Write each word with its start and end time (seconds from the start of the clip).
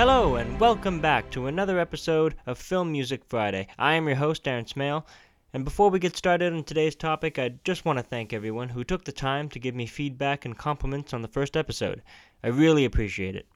Hello, 0.00 0.36
and 0.36 0.58
welcome 0.58 0.98
back 0.98 1.30
to 1.30 1.46
another 1.46 1.78
episode 1.78 2.34
of 2.46 2.56
Film 2.56 2.90
Music 2.90 3.22
Friday. 3.22 3.66
I 3.78 3.92
am 3.96 4.06
your 4.06 4.16
host, 4.16 4.48
Aaron 4.48 4.66
Smale, 4.66 5.06
and 5.52 5.62
before 5.62 5.90
we 5.90 5.98
get 5.98 6.16
started 6.16 6.54
on 6.54 6.64
today's 6.64 6.96
topic, 6.96 7.38
I 7.38 7.50
just 7.64 7.84
want 7.84 7.98
to 7.98 8.02
thank 8.02 8.32
everyone 8.32 8.70
who 8.70 8.82
took 8.82 9.04
the 9.04 9.12
time 9.12 9.50
to 9.50 9.58
give 9.58 9.74
me 9.74 9.84
feedback 9.84 10.46
and 10.46 10.56
compliments 10.56 11.12
on 11.12 11.20
the 11.20 11.28
first 11.28 11.54
episode. 11.54 12.00
I 12.42 12.48
really 12.48 12.86
appreciate 12.86 13.36
it. 13.36 13.46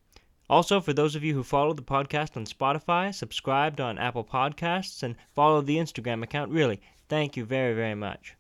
Also, 0.51 0.83
for 0.83 0.93
those 0.93 1.17
of 1.17 1.25
you 1.25 1.33
who 1.33 1.43
follow 1.43 1.73
the 1.73 1.81
podcast 1.81 2.37
on 2.37 2.45
Spotify, 2.45 3.15
subscribed 3.15 3.81
on 3.81 3.97
Apple 3.97 4.23
Podcasts, 4.23 5.03
and 5.03 5.17
follow 5.35 5.63
the 5.63 5.79
Instagram 5.79 6.23
account, 6.23 6.51
really, 6.51 6.79
thank 7.09 7.39
you 7.39 7.47
very, 7.47 7.73
very 7.73 7.95
much. 7.95 8.37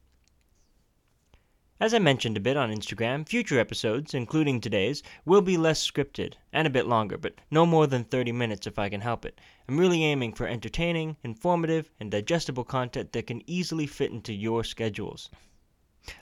As 1.80 1.92
I 1.92 1.98
mentioned 1.98 2.36
a 2.36 2.40
bit 2.40 2.56
on 2.56 2.72
Instagram, 2.72 3.28
future 3.28 3.58
episodes, 3.58 4.14
including 4.14 4.60
today's, 4.60 5.02
will 5.24 5.40
be 5.40 5.56
less 5.56 5.84
scripted 5.84 6.34
and 6.52 6.68
a 6.68 6.70
bit 6.70 6.86
longer, 6.86 7.18
but 7.18 7.34
no 7.50 7.66
more 7.66 7.88
than 7.88 8.04
30 8.04 8.30
minutes 8.30 8.68
if 8.68 8.78
I 8.78 8.88
can 8.88 9.00
help 9.00 9.24
it. 9.24 9.40
I'm 9.68 9.76
really 9.76 10.04
aiming 10.04 10.34
for 10.34 10.46
entertaining, 10.46 11.16
informative, 11.24 11.90
and 11.98 12.12
digestible 12.12 12.62
content 12.62 13.10
that 13.12 13.26
can 13.26 13.42
easily 13.50 13.88
fit 13.88 14.12
into 14.12 14.32
your 14.32 14.62
schedules. 14.62 15.30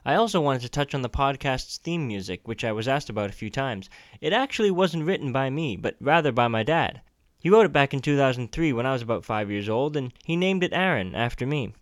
I 0.06 0.14
also 0.14 0.40
wanted 0.40 0.62
to 0.62 0.70
touch 0.70 0.94
on 0.94 1.02
the 1.02 1.10
podcast's 1.10 1.76
theme 1.76 2.08
music, 2.08 2.48
which 2.48 2.64
I 2.64 2.72
was 2.72 2.88
asked 2.88 3.10
about 3.10 3.28
a 3.28 3.34
few 3.34 3.50
times. 3.50 3.90
It 4.22 4.32
actually 4.32 4.70
wasn't 4.70 5.04
written 5.04 5.32
by 5.32 5.50
me, 5.50 5.76
but 5.76 5.96
rather 6.00 6.32
by 6.32 6.48
my 6.48 6.62
dad. 6.62 7.02
He 7.38 7.50
wrote 7.50 7.66
it 7.66 7.74
back 7.74 7.92
in 7.92 8.00
2003 8.00 8.72
when 8.72 8.86
I 8.86 8.94
was 8.94 9.02
about 9.02 9.26
5 9.26 9.50
years 9.50 9.68
old, 9.68 9.98
and 9.98 10.14
he 10.24 10.34
named 10.34 10.64
it 10.64 10.72
Aaron 10.72 11.14
after 11.14 11.46
me. 11.46 11.74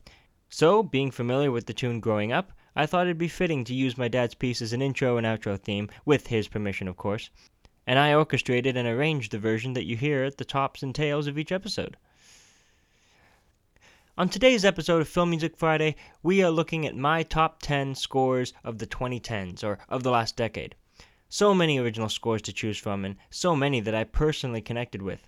So, 0.49 0.83
being 0.83 1.13
familiar 1.13 1.53
with 1.53 1.67
the 1.67 1.73
tune 1.73 2.01
growing 2.01 2.33
up, 2.33 2.51
I 2.77 2.87
thought 2.87 3.07
it'd 3.07 3.19
be 3.19 3.27
fitting 3.27 3.65
to 3.65 3.75
use 3.75 3.99
my 3.99 4.07
dad's 4.07 4.35
piece 4.35 4.63
as 4.63 4.73
an 4.73 4.81
intro 4.81 5.17
and 5.17 5.27
outro 5.27 5.59
theme, 5.59 5.89
with 6.05 6.29
his 6.29 6.47
permission, 6.47 6.87
of 6.87 6.97
course. 6.97 7.29
And 7.87 7.99
I 7.99 8.15
orchestrated 8.15 8.77
and 8.77 8.87
arranged 8.87 9.33
the 9.33 9.39
version 9.39 9.73
that 9.73 9.87
you 9.87 9.97
hear 9.97 10.23
at 10.23 10.39
the 10.39 10.45
tops 10.45 10.83
and 10.83 10.95
tails 10.95 11.27
of 11.27 11.37
each 11.37 11.51
episode. 11.51 11.97
On 14.17 14.29
today's 14.29 14.65
episode 14.65 15.01
of 15.01 15.09
Film 15.09 15.31
Music 15.31 15.57
Friday, 15.57 15.97
we 16.23 16.43
are 16.43 16.51
looking 16.51 16.87
at 16.87 16.95
my 16.95 17.23
top 17.23 17.61
10 17.63 17.95
scores 17.95 18.53
of 18.63 18.79
the 18.79 18.87
2010s, 18.87 19.65
or 19.65 19.79
of 19.89 20.03
the 20.03 20.11
last 20.11 20.37
decade. 20.37 20.75
So 21.29 21.55
many 21.55 21.79
original 21.79 22.09
scores 22.09 22.43
to 22.43 22.53
choose 22.53 22.77
from, 22.77 23.05
and 23.05 23.17
so 23.31 23.57
many 23.57 23.81
that 23.81 23.95
I 23.95 24.05
personally 24.05 24.61
connected 24.61 25.01
with. 25.01 25.27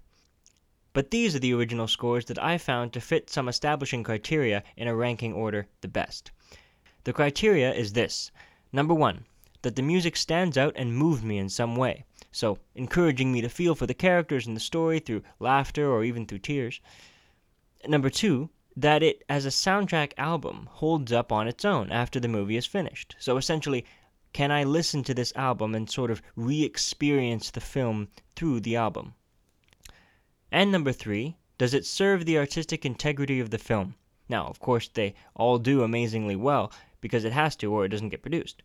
But 0.92 1.10
these 1.10 1.34
are 1.34 1.38
the 1.38 1.54
original 1.54 1.88
scores 1.88 2.26
that 2.26 2.42
I 2.42 2.58
found 2.58 2.92
to 2.92 3.00
fit 3.00 3.30
some 3.30 3.48
establishing 3.48 4.04
criteria 4.04 4.62
in 4.76 4.88
a 4.88 4.94
ranking 4.94 5.32
order 5.32 5.68
the 5.80 5.88
best. 5.88 6.30
The 7.04 7.12
criteria 7.12 7.74
is 7.74 7.94
this 7.94 8.30
number 8.72 8.94
one, 8.94 9.24
that 9.62 9.76
the 9.76 9.82
music 9.82 10.16
stands 10.16 10.56
out 10.56 10.72
and 10.76 10.96
moved 10.96 11.24
me 11.24 11.36
in 11.36 11.48
some 11.48 11.74
way, 11.74 12.04
so 12.30 12.58
encouraging 12.74 13.32
me 13.32 13.40
to 13.40 13.48
feel 13.48 13.74
for 13.74 13.86
the 13.86 13.94
characters 13.94 14.46
in 14.46 14.54
the 14.54 14.60
story 14.60 15.00
through 15.00 15.22
laughter 15.40 15.90
or 15.90 16.04
even 16.04 16.26
through 16.26 16.38
tears. 16.38 16.80
Number 17.86 18.08
two, 18.08 18.50
that 18.76 19.02
it, 19.02 19.24
as 19.28 19.44
a 19.44 19.48
soundtrack 19.48 20.12
album, 20.16 20.68
holds 20.72 21.12
up 21.12 21.32
on 21.32 21.48
its 21.48 21.64
own 21.64 21.90
after 21.90 22.20
the 22.20 22.28
movie 22.28 22.56
is 22.56 22.66
finished. 22.66 23.16
So 23.18 23.36
essentially, 23.36 23.84
can 24.32 24.50
I 24.50 24.64
listen 24.64 25.02
to 25.04 25.14
this 25.14 25.32
album 25.36 25.74
and 25.74 25.90
sort 25.90 26.10
of 26.10 26.22
re 26.36 26.62
experience 26.62 27.50
the 27.50 27.60
film 27.60 28.08
through 28.34 28.60
the 28.60 28.76
album? 28.76 29.14
And 30.50 30.70
number 30.70 30.92
three, 30.92 31.36
does 31.58 31.74
it 31.74 31.84
serve 31.84 32.24
the 32.24 32.38
artistic 32.38 32.86
integrity 32.86 33.40
of 33.40 33.50
the 33.50 33.58
film? 33.58 33.96
Now, 34.28 34.46
of 34.46 34.60
course, 34.60 34.88
they 34.88 35.14
all 35.34 35.58
do 35.58 35.82
amazingly 35.82 36.36
well, 36.36 36.72
because 37.02 37.26
it 37.26 37.32
has 37.32 37.54
to 37.56 37.70
or 37.70 37.84
it 37.84 37.90
doesn't 37.90 38.08
get 38.08 38.22
produced. 38.22 38.62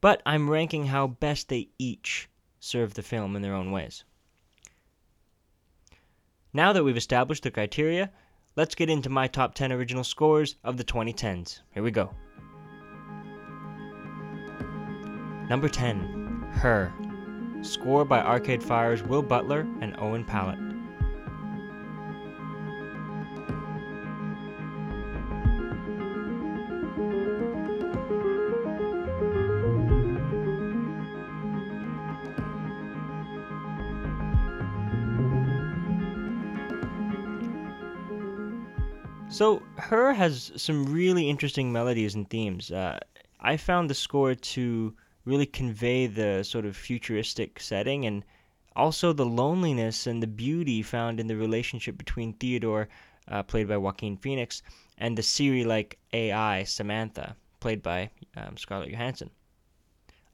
But 0.00 0.22
I'm 0.24 0.48
ranking 0.48 0.86
how 0.86 1.06
best 1.06 1.50
they 1.50 1.68
each 1.78 2.30
serve 2.58 2.94
the 2.94 3.02
film 3.02 3.36
in 3.36 3.42
their 3.42 3.54
own 3.54 3.70
ways. 3.70 4.04
Now 6.54 6.72
that 6.72 6.84
we've 6.84 6.96
established 6.96 7.42
the 7.42 7.50
criteria, 7.50 8.10
let's 8.56 8.74
get 8.74 8.88
into 8.88 9.10
my 9.10 9.26
top 9.26 9.54
10 9.54 9.72
original 9.72 10.04
scores 10.04 10.56
of 10.64 10.78
the 10.78 10.84
2010s. 10.84 11.60
Here 11.72 11.82
we 11.82 11.90
go. 11.90 12.14
Number 15.50 15.68
10, 15.68 16.48
Her. 16.52 16.92
Score 17.62 18.04
by 18.04 18.20
Arcade 18.20 18.62
Fire's 18.62 19.02
Will 19.02 19.22
Butler 19.22 19.66
and 19.80 19.94
Owen 19.98 20.24
Pallett. 20.24 20.65
So, 39.28 39.60
Her 39.76 40.14
has 40.14 40.52
some 40.56 40.86
really 40.86 41.28
interesting 41.28 41.72
melodies 41.72 42.14
and 42.14 42.28
themes. 42.30 42.70
Uh, 42.70 42.98
I 43.40 43.56
found 43.56 43.90
the 43.90 43.94
score 43.94 44.34
to 44.34 44.94
really 45.24 45.46
convey 45.46 46.06
the 46.06 46.42
sort 46.42 46.64
of 46.64 46.76
futuristic 46.76 47.60
setting 47.60 48.06
and 48.06 48.24
also 48.76 49.12
the 49.12 49.26
loneliness 49.26 50.06
and 50.06 50.22
the 50.22 50.26
beauty 50.26 50.82
found 50.82 51.18
in 51.18 51.26
the 51.26 51.36
relationship 51.36 51.98
between 51.98 52.34
Theodore, 52.34 52.88
uh, 53.28 53.42
played 53.42 53.68
by 53.68 53.76
Joaquin 53.76 54.16
Phoenix, 54.16 54.62
and 54.96 55.18
the 55.18 55.22
Siri 55.22 55.64
like 55.64 55.98
AI, 56.12 56.64
Samantha, 56.64 57.36
played 57.60 57.82
by 57.82 58.10
um, 58.36 58.56
Scarlett 58.56 58.90
Johansson. 58.90 59.30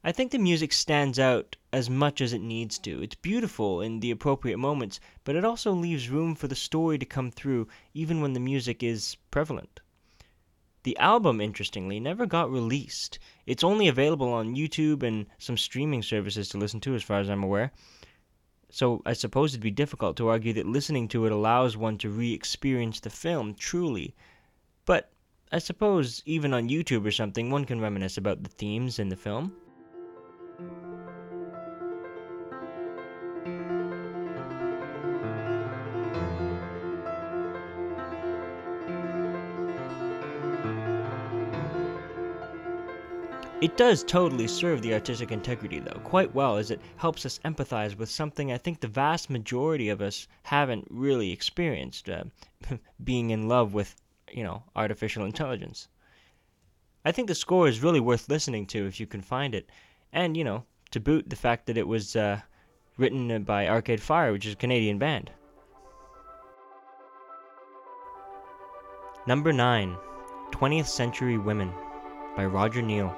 I 0.05 0.11
think 0.11 0.31
the 0.31 0.37
music 0.37 0.73
stands 0.73 1.17
out 1.17 1.55
as 1.71 1.89
much 1.89 2.19
as 2.19 2.33
it 2.33 2.41
needs 2.41 2.77
to. 2.79 3.01
It's 3.01 3.15
beautiful 3.15 3.79
in 3.79 4.01
the 4.01 4.11
appropriate 4.11 4.57
moments, 4.57 4.99
but 5.23 5.37
it 5.37 5.45
also 5.45 5.71
leaves 5.71 6.09
room 6.09 6.35
for 6.35 6.49
the 6.49 6.55
story 6.55 6.97
to 6.97 7.05
come 7.05 7.31
through 7.31 7.69
even 7.93 8.19
when 8.19 8.33
the 8.33 8.41
music 8.41 8.83
is 8.83 9.15
prevalent. 9.31 9.79
The 10.83 10.97
album, 10.97 11.39
interestingly, 11.39 12.01
never 12.01 12.25
got 12.25 12.51
released. 12.51 13.17
It's 13.45 13.63
only 13.63 13.87
available 13.87 14.33
on 14.33 14.57
YouTube 14.57 15.03
and 15.03 15.25
some 15.37 15.55
streaming 15.55 16.03
services 16.03 16.49
to 16.49 16.57
listen 16.57 16.81
to, 16.81 16.95
as 16.95 17.03
far 17.03 17.21
as 17.21 17.29
I'm 17.29 17.43
aware. 17.43 17.71
So 18.69 19.01
I 19.05 19.13
suppose 19.13 19.53
it'd 19.53 19.61
be 19.61 19.71
difficult 19.71 20.17
to 20.17 20.27
argue 20.27 20.51
that 20.51 20.67
listening 20.67 21.07
to 21.09 21.25
it 21.25 21.31
allows 21.31 21.77
one 21.77 21.97
to 21.99 22.09
re 22.09 22.33
experience 22.33 22.99
the 22.99 23.09
film 23.09 23.55
truly. 23.55 24.13
But 24.85 25.13
I 25.49 25.59
suppose 25.59 26.21
even 26.25 26.53
on 26.53 26.67
YouTube 26.67 27.05
or 27.05 27.11
something, 27.11 27.49
one 27.49 27.63
can 27.63 27.79
reminisce 27.79 28.17
about 28.17 28.43
the 28.43 28.49
themes 28.49 28.99
in 28.99 29.07
the 29.07 29.15
film. 29.15 29.55
It 43.63 43.77
does 43.77 44.03
totally 44.03 44.49
serve 44.49 44.81
the 44.81 44.93
artistic 44.93 45.31
integrity, 45.31 45.79
though, 45.79 46.01
quite 46.03 46.35
well, 46.35 46.57
as 46.57 46.69
it 46.69 46.81
helps 46.97 47.25
us 47.25 47.39
empathize 47.45 47.95
with 47.95 48.09
something 48.09 48.51
I 48.51 48.57
think 48.57 48.81
the 48.81 48.89
vast 48.89 49.29
majority 49.29 49.87
of 49.87 50.01
us 50.01 50.27
haven't 50.43 50.85
really 50.89 51.31
experienced 51.31 52.09
uh, 52.09 52.25
being 53.05 53.29
in 53.29 53.47
love 53.47 53.73
with, 53.73 53.95
you 54.29 54.43
know, 54.43 54.63
artificial 54.75 55.23
intelligence. 55.23 55.87
I 57.05 57.13
think 57.13 57.29
the 57.29 57.35
score 57.35 57.69
is 57.69 57.81
really 57.81 58.01
worth 58.01 58.27
listening 58.27 58.65
to 58.65 58.85
if 58.85 58.99
you 58.99 59.07
can 59.07 59.21
find 59.21 59.55
it, 59.55 59.69
and, 60.11 60.35
you 60.35 60.43
know, 60.43 60.65
to 60.91 60.99
boot 60.99 61.29
the 61.29 61.37
fact 61.37 61.65
that 61.67 61.77
it 61.77 61.87
was 61.87 62.17
uh, 62.17 62.41
written 62.97 63.43
by 63.43 63.69
Arcade 63.69 64.01
Fire, 64.01 64.33
which 64.33 64.45
is 64.45 64.55
a 64.55 64.57
Canadian 64.57 64.97
band. 64.97 65.31
Number 69.25 69.53
9 69.53 69.95
20th 70.51 70.87
Century 70.87 71.37
Women 71.37 71.71
by 72.35 72.45
Roger 72.45 72.81
Neill. 72.81 73.15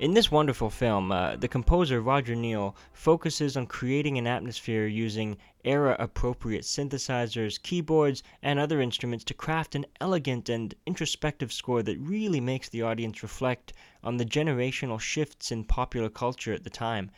In 0.00 0.14
this 0.14 0.30
wonderful 0.30 0.70
film, 0.70 1.10
uh, 1.10 1.34
the 1.34 1.48
composer 1.48 2.00
Roger 2.00 2.36
Neill 2.36 2.76
focuses 2.92 3.56
on 3.56 3.66
creating 3.66 4.16
an 4.16 4.28
atmosphere 4.28 4.86
using 4.86 5.36
era 5.64 5.96
appropriate 5.98 6.62
synthesizers, 6.62 7.60
keyboards, 7.60 8.22
and 8.40 8.60
other 8.60 8.80
instruments 8.80 9.24
to 9.24 9.34
craft 9.34 9.74
an 9.74 9.86
elegant 10.00 10.48
and 10.48 10.76
introspective 10.86 11.52
score 11.52 11.82
that 11.82 11.98
really 11.98 12.40
makes 12.40 12.68
the 12.68 12.80
audience 12.80 13.24
reflect 13.24 13.72
on 14.04 14.18
the 14.18 14.24
generational 14.24 15.00
shifts 15.00 15.50
in 15.50 15.64
popular 15.64 16.08
culture 16.08 16.52
at 16.54 16.62
the 16.62 16.70
time, 16.70 17.10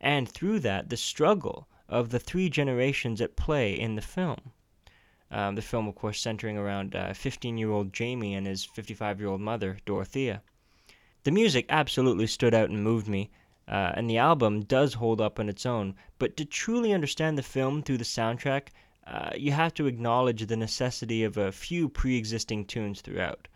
and 0.00 0.28
through 0.28 0.58
that, 0.58 0.90
the 0.90 0.96
struggle 0.96 1.68
of 1.88 2.10
the 2.10 2.18
three 2.18 2.50
generations 2.50 3.20
at 3.20 3.36
play 3.36 3.78
in 3.78 3.94
the 3.94 4.02
film. 4.02 4.50
Um, 5.30 5.54
the 5.54 5.62
film, 5.62 5.86
of 5.86 5.94
course, 5.94 6.20
centering 6.20 6.58
around 6.58 6.96
15 7.14 7.54
uh, 7.54 7.58
year 7.58 7.70
old 7.70 7.92
Jamie 7.92 8.34
and 8.34 8.48
his 8.48 8.64
55 8.64 9.20
year 9.20 9.28
old 9.28 9.40
mother, 9.40 9.78
Dorothea. 9.86 10.42
The 11.24 11.30
music 11.30 11.66
absolutely 11.68 12.26
stood 12.26 12.54
out 12.54 12.70
and 12.70 12.82
moved 12.84 13.08
me. 13.08 13.30
uh, 13.66 13.92
and 13.94 14.08
the 14.08 14.18
album 14.18 14.60
does 14.62 14.94
hold 14.94 15.20
up 15.20 15.40
on 15.40 15.48
its 15.48 15.66
own. 15.66 15.94
But 16.18 16.36
to 16.36 16.44
truly 16.44 16.92
understand 16.92 17.36
the 17.36 17.42
film 17.42 17.82
through 17.82 17.98
the 17.98 18.04
soundtrack, 18.04 18.68
uh, 19.06 19.30
you 19.36 19.52
have 19.52 19.74
to 19.74 19.86
acknowledge 19.86 20.46
the 20.46 20.56
necessity 20.56 21.24
of 21.24 21.36
a 21.36 21.50
few 21.50 21.88
pre 21.88 22.16
existing 22.16 22.66
tunes 22.66 23.00
throughout. 23.00 23.48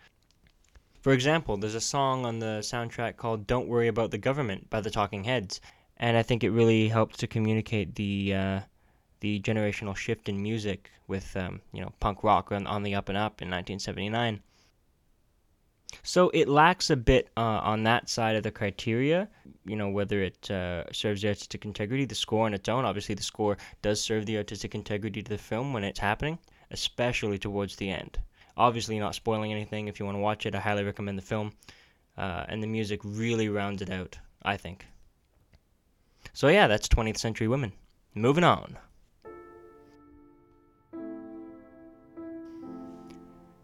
For 0.99 1.13
example, 1.13 1.57
there's 1.57 1.75
a 1.75 1.81
song 1.81 2.25
on 2.25 2.39
the 2.39 2.59
soundtrack 2.61 3.17
called 3.17 3.47
Don't 3.47 3.67
Worry 3.67 3.87
About 3.87 4.11
the 4.11 4.17
Government 4.17 4.69
by 4.69 4.81
the 4.81 4.91
Talking 4.91 5.23
Heads, 5.23 5.61
and 5.97 6.17
I 6.17 6.23
think 6.23 6.43
it 6.43 6.51
really 6.51 6.89
helps 6.89 7.17
to 7.17 7.27
communicate 7.27 7.95
the. 7.95 8.33
Uh, 8.33 8.59
the 9.21 9.39
generational 9.41 9.95
shift 9.95 10.29
in 10.29 10.41
music 10.41 10.91
with 11.07 11.35
um, 11.35 11.61
you 11.73 11.81
know 11.81 11.91
punk 11.99 12.23
rock 12.23 12.51
on, 12.51 12.65
on 12.65 12.83
the 12.83 12.95
up 12.95 13.09
and 13.09 13.17
up 13.17 13.41
in 13.41 13.49
1979. 13.49 14.39
So 16.03 16.29
it 16.33 16.47
lacks 16.47 16.89
a 16.89 16.95
bit 16.95 17.29
uh, 17.37 17.41
on 17.41 17.83
that 17.83 18.09
side 18.09 18.35
of 18.35 18.43
the 18.43 18.51
criteria, 18.51 19.27
you 19.65 19.75
know, 19.75 19.89
whether 19.89 20.21
it 20.21 20.49
uh, 20.49 20.91
serves 20.91 21.21
the 21.21 21.29
artistic 21.29 21.65
integrity, 21.65 22.05
the 22.05 22.15
score 22.15 22.45
on 22.45 22.53
its 22.53 22.69
own. 22.69 22.85
Obviously, 22.85 23.15
the 23.15 23.23
score 23.23 23.57
does 23.81 24.01
serve 24.01 24.25
the 24.25 24.37
artistic 24.37 24.75
integrity 24.75 25.21
to 25.21 25.29
the 25.29 25.37
film 25.37 25.73
when 25.73 25.83
it's 25.83 25.99
happening, 25.99 26.37
especially 26.71 27.37
towards 27.37 27.75
the 27.75 27.89
end. 27.89 28.19
Obviously, 28.57 28.99
not 28.99 29.15
spoiling 29.15 29.51
anything. 29.51 29.87
If 29.87 29.99
you 29.99 30.05
want 30.05 30.15
to 30.15 30.21
watch 30.21 30.45
it, 30.45 30.55
I 30.55 30.59
highly 30.59 30.83
recommend 30.83 31.17
the 31.17 31.23
film. 31.23 31.53
Uh, 32.17 32.45
and 32.49 32.61
the 32.61 32.67
music 32.67 32.99
really 33.03 33.47
rounds 33.47 33.81
it 33.81 33.89
out, 33.89 34.17
I 34.43 34.57
think. 34.57 34.85
So, 36.33 36.49
yeah, 36.49 36.67
that's 36.67 36.87
20th 36.87 37.17
Century 37.17 37.47
Women. 37.47 37.71
Moving 38.13 38.43
on. 38.43 38.77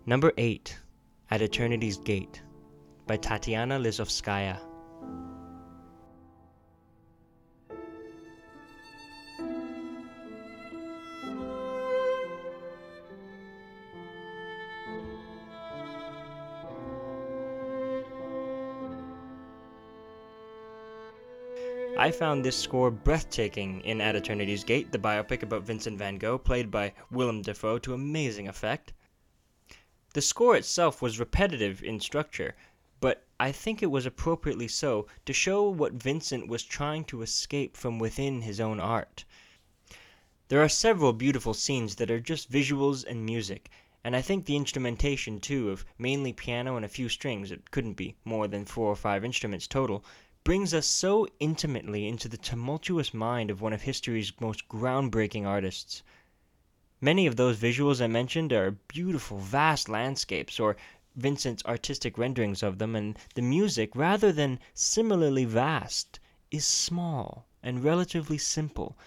Number 0.06 0.32
8 0.38 0.78
At 1.36 1.42
Eternity's 1.42 1.98
Gate 1.98 2.42
by 3.08 3.18
Tatiana 3.18 3.78
Lisovskaya. 3.78 4.58
I 21.98 22.12
found 22.12 22.46
this 22.46 22.56
score 22.56 22.90
breathtaking 22.90 23.82
in 23.82 24.00
At 24.00 24.16
Eternity's 24.16 24.64
Gate, 24.64 24.94
the 24.94 24.98
biopic 24.98 25.44
about 25.44 25.64
Vincent 25.64 25.98
van 25.98 26.18
Gogh, 26.18 26.38
played 26.38 26.72
by 26.72 26.94
Willem 27.12 27.42
Dafoe 27.42 27.80
to 27.80 27.94
amazing 27.94 28.48
effect. 28.48 28.94
The 30.16 30.22
score 30.22 30.56
itself 30.56 31.02
was 31.02 31.20
repetitive 31.20 31.84
in 31.84 32.00
structure, 32.00 32.56
but 33.02 33.26
I 33.38 33.52
think 33.52 33.84
it 33.84 33.92
was 33.92 34.06
appropriately 34.06 34.70
so 34.70 35.08
to 35.26 35.34
show 35.34 35.68
what 35.68 36.02
Vincent 36.02 36.48
was 36.48 36.64
trying 36.64 37.04
to 37.12 37.22
escape 37.22 37.76
from 37.76 38.00
within 38.00 38.44
his 38.44 38.62
own 38.62 38.80
art. 38.80 39.26
There 40.48 40.64
are 40.64 40.70
several 40.70 41.12
beautiful 41.12 41.54
scenes 41.54 41.96
that 41.96 42.10
are 42.10 42.22
just 42.22 42.50
visuals 42.50 43.04
and 43.04 43.26
music, 43.26 43.70
and 44.06 44.16
I 44.16 44.22
think 44.22 44.46
the 44.46 44.56
instrumentation, 44.56 45.42
too, 45.42 45.70
of 45.70 45.84
mainly 45.98 46.32
piano 46.32 46.78
and 46.78 46.86
a 46.86 46.88
few 46.88 47.10
strings 47.10 47.52
it 47.52 47.70
couldn't 47.72 47.96
be 47.96 48.16
more 48.24 48.48
than 48.48 48.64
four 48.64 48.88
or 48.88 48.96
five 48.96 49.26
instruments 49.26 49.68
total 49.68 50.06
brings 50.46 50.74
us 50.74 50.88
so 50.88 51.28
intimately 51.42 52.08
into 52.08 52.30
the 52.30 52.38
tumultuous 52.38 53.14
mind 53.14 53.52
of 53.52 53.60
one 53.60 53.74
of 53.74 53.82
history's 53.82 54.32
most 54.40 54.70
groundbreaking 54.70 55.46
artists. 55.46 56.04
Many 57.06 57.28
of 57.28 57.36
those 57.36 57.58
visuals 57.58 58.02
I 58.02 58.08
mentioned 58.08 58.52
are 58.52 58.72
beautiful, 58.72 59.38
vast 59.38 59.88
landscapes, 59.88 60.60
or 60.60 60.76
Vincent's 61.16 61.64
artistic 61.64 62.18
renderings 62.18 62.64
of 62.64 62.80
them, 62.80 62.96
and 62.96 63.16
the 63.36 63.44
music, 63.44 63.96
rather 63.96 64.32
than 64.32 64.60
similarly 64.74 65.46
vast, 65.46 66.20
is 66.50 66.66
small 66.66 67.46
and 67.62 67.84
relatively 67.84 68.40
simple, 68.40 68.98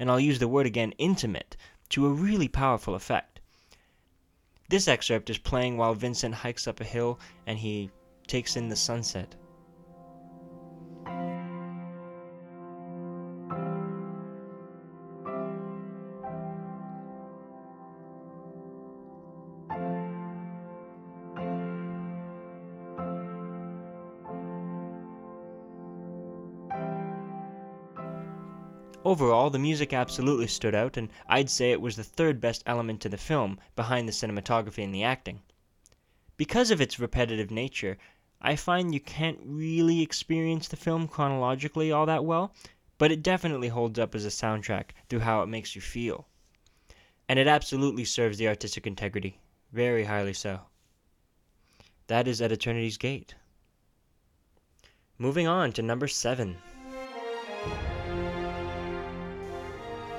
and 0.00 0.10
I'll 0.10 0.18
use 0.18 0.40
the 0.40 0.48
word 0.48 0.66
again, 0.66 0.94
intimate, 0.98 1.56
to 1.90 2.06
a 2.06 2.12
really 2.12 2.48
powerful 2.48 2.96
effect. 2.96 3.38
This 4.68 4.88
excerpt 4.88 5.30
is 5.30 5.38
playing 5.38 5.76
while 5.76 5.94
Vincent 5.94 6.34
hikes 6.34 6.66
up 6.66 6.80
a 6.80 6.84
hill 6.84 7.20
and 7.46 7.56
he 7.56 7.88
takes 8.26 8.56
in 8.56 8.68
the 8.68 8.74
sunset. 8.74 9.36
Overall, 29.04 29.50
the 29.50 29.58
music 29.58 29.92
absolutely 29.92 30.46
stood 30.46 30.74
out, 30.74 30.96
and 30.96 31.10
I'd 31.28 31.50
say 31.50 31.70
it 31.70 31.80
was 31.82 31.96
the 31.96 32.02
third 32.02 32.40
best 32.40 32.62
element 32.64 33.02
to 33.02 33.10
the 33.10 33.18
film, 33.18 33.60
behind 33.76 34.08
the 34.08 34.12
cinematography 34.12 34.82
and 34.82 34.94
the 34.94 35.04
acting. 35.04 35.42
Because 36.38 36.70
of 36.70 36.80
its 36.80 36.98
repetitive 36.98 37.50
nature, 37.50 37.98
I 38.40 38.56
find 38.56 38.94
you 38.94 39.00
can't 39.00 39.40
really 39.44 40.00
experience 40.00 40.68
the 40.68 40.76
film 40.76 41.06
chronologically 41.06 41.92
all 41.92 42.06
that 42.06 42.24
well, 42.24 42.54
but 42.96 43.12
it 43.12 43.22
definitely 43.22 43.68
holds 43.68 43.98
up 43.98 44.14
as 44.14 44.24
a 44.24 44.28
soundtrack 44.28 44.92
through 45.10 45.20
how 45.20 45.42
it 45.42 45.48
makes 45.48 45.74
you 45.76 45.82
feel. 45.82 46.26
And 47.28 47.38
it 47.38 47.46
absolutely 47.46 48.06
serves 48.06 48.38
the 48.38 48.48
artistic 48.48 48.86
integrity, 48.86 49.38
very 49.70 50.04
highly 50.04 50.32
so. 50.32 50.60
That 52.06 52.26
is 52.26 52.40
At 52.40 52.52
Eternity's 52.52 52.96
Gate. 52.96 53.34
Moving 55.18 55.46
on 55.46 55.72
to 55.72 55.82
number 55.82 56.08
7. 56.08 56.56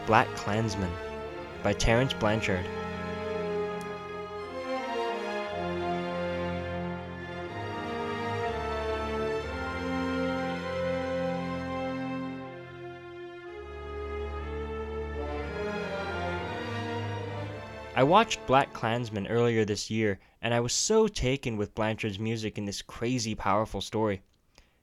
Black 0.05 0.27
Klansman 0.35 0.91
by 1.63 1.73
Terence 1.73 2.13
Blanchard. 2.13 2.65
I 17.97 18.03
watched 18.03 18.45
Black 18.45 18.73
Klansman 18.73 19.25
earlier 19.27 19.63
this 19.63 19.89
year, 19.89 20.19
and 20.41 20.53
I 20.53 20.59
was 20.59 20.73
so 20.73 21.07
taken 21.07 21.55
with 21.55 21.73
Blanchard's 21.73 22.19
music 22.19 22.57
in 22.57 22.65
this 22.65 22.81
crazy, 22.81 23.33
powerful 23.33 23.79
story. 23.79 24.21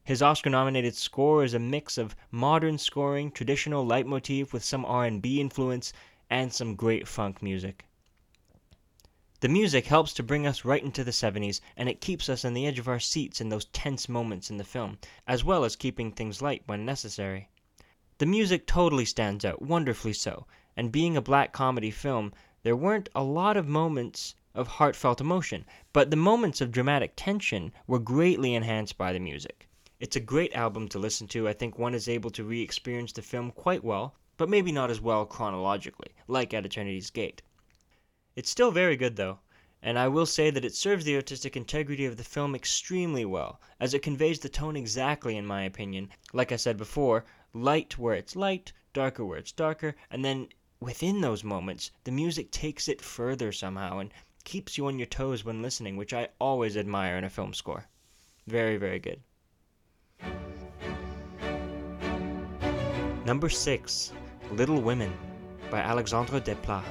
His 0.05 0.21
Oscar-nominated 0.21 0.95
score 0.95 1.45
is 1.45 1.53
a 1.53 1.59
mix 1.59 1.97
of 1.97 2.13
modern 2.29 2.77
scoring, 2.77 3.31
traditional 3.31 3.85
leitmotif 3.85 4.51
with 4.51 4.61
some 4.61 4.83
R&B 4.83 5.39
influence, 5.39 5.93
and 6.29 6.51
some 6.51 6.75
great 6.75 7.07
funk 7.07 7.41
music. 7.41 7.85
The 9.39 9.47
music 9.47 9.85
helps 9.85 10.13
to 10.15 10.23
bring 10.23 10.45
us 10.45 10.65
right 10.65 10.83
into 10.83 11.05
the 11.05 11.11
70s, 11.11 11.61
and 11.77 11.87
it 11.87 12.01
keeps 12.01 12.27
us 12.27 12.43
on 12.43 12.53
the 12.53 12.67
edge 12.67 12.79
of 12.79 12.89
our 12.89 12.99
seats 12.99 13.39
in 13.39 13.47
those 13.47 13.63
tense 13.65 14.09
moments 14.09 14.49
in 14.49 14.57
the 14.57 14.65
film, 14.65 14.99
as 15.25 15.45
well 15.45 15.63
as 15.63 15.77
keeping 15.77 16.11
things 16.11 16.41
light 16.41 16.63
when 16.65 16.85
necessary. 16.85 17.47
The 18.17 18.25
music 18.25 18.67
totally 18.67 19.05
stands 19.05 19.45
out, 19.45 19.61
wonderfully 19.61 20.11
so, 20.11 20.47
and 20.75 20.91
being 20.91 21.15
a 21.15 21.21
black 21.21 21.53
comedy 21.53 21.91
film, 21.91 22.33
there 22.63 22.75
weren't 22.75 23.07
a 23.15 23.23
lot 23.23 23.55
of 23.55 23.69
moments 23.69 24.35
of 24.53 24.67
heartfelt 24.67 25.21
emotion, 25.21 25.65
but 25.93 26.09
the 26.09 26.17
moments 26.17 26.59
of 26.59 26.73
dramatic 26.73 27.13
tension 27.15 27.71
were 27.87 27.99
greatly 27.99 28.53
enhanced 28.53 28.97
by 28.97 29.13
the 29.13 29.19
music. 29.19 29.69
It's 29.99 30.15
a 30.15 30.19
great 30.19 30.53
album 30.55 30.87
to 30.89 30.99
listen 30.99 31.27
to. 31.27 31.47
I 31.47 31.53
think 31.53 31.77
one 31.77 31.93
is 31.93 32.09
able 32.09 32.31
to 32.31 32.43
re 32.43 32.61
experience 32.61 33.11
the 33.11 33.21
film 33.21 33.51
quite 33.51 33.83
well, 33.83 34.15
but 34.37 34.49
maybe 34.49 34.71
not 34.71 34.89
as 34.89 34.99
well 34.99 35.25
chronologically, 35.25 36.15
like 36.27 36.53
At 36.53 36.65
Eternity's 36.65 37.11
Gate. 37.11 37.43
It's 38.35 38.49
still 38.49 38.71
very 38.71 38.97
good, 38.97 39.15
though, 39.15 39.39
and 39.83 39.99
I 39.99 40.07
will 40.07 40.25
say 40.25 40.49
that 40.49 40.65
it 40.65 40.73
serves 40.73 41.05
the 41.05 41.15
artistic 41.15 41.55
integrity 41.55 42.05
of 42.05 42.17
the 42.17 42.23
film 42.23 42.55
extremely 42.55 43.23
well, 43.23 43.61
as 43.79 43.93
it 43.93 44.01
conveys 44.01 44.39
the 44.39 44.49
tone 44.49 44.75
exactly, 44.75 45.37
in 45.37 45.45
my 45.45 45.61
opinion. 45.63 46.09
Like 46.33 46.51
I 46.51 46.55
said 46.55 46.77
before, 46.77 47.25
light 47.53 47.97
where 47.99 48.15
it's 48.15 48.35
light, 48.35 48.73
darker 48.93 49.23
where 49.23 49.37
it's 49.37 49.51
darker, 49.51 49.95
and 50.09 50.25
then 50.25 50.49
within 50.79 51.21
those 51.21 51.43
moments, 51.43 51.91
the 52.03 52.11
music 52.11 52.49
takes 52.49 52.87
it 52.87 52.99
further 52.99 53.51
somehow 53.51 53.99
and 53.99 54.11
keeps 54.43 54.77
you 54.77 54.87
on 54.87 54.97
your 54.97 55.05
toes 55.05 55.45
when 55.45 55.61
listening, 55.61 55.97
which 55.97 56.13
I 56.13 56.29
always 56.39 56.75
admire 56.75 57.17
in 57.17 57.23
a 57.23 57.29
film 57.29 57.53
score. 57.53 57.87
Very, 58.47 58.77
very 58.77 58.99
good. 58.99 59.21
Number 63.25 63.47
6 63.47 64.11
Little 64.51 64.81
Women 64.81 65.13
by 65.71 65.79
Alexandre 65.79 66.41
Desplat. 66.41 66.83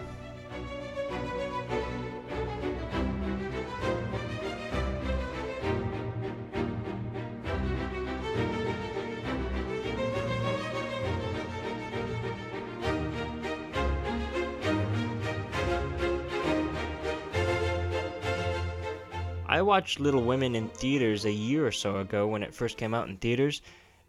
I 19.46 19.60
watched 19.60 20.00
Little 20.00 20.24
Women 20.24 20.54
in 20.54 20.68
theaters 20.68 21.26
a 21.26 21.30
year 21.30 21.66
or 21.66 21.70
so 21.70 21.98
ago 21.98 22.26
when 22.26 22.42
it 22.42 22.54
first 22.54 22.78
came 22.78 22.94
out 22.94 23.08
in 23.08 23.18
theaters, 23.18 23.60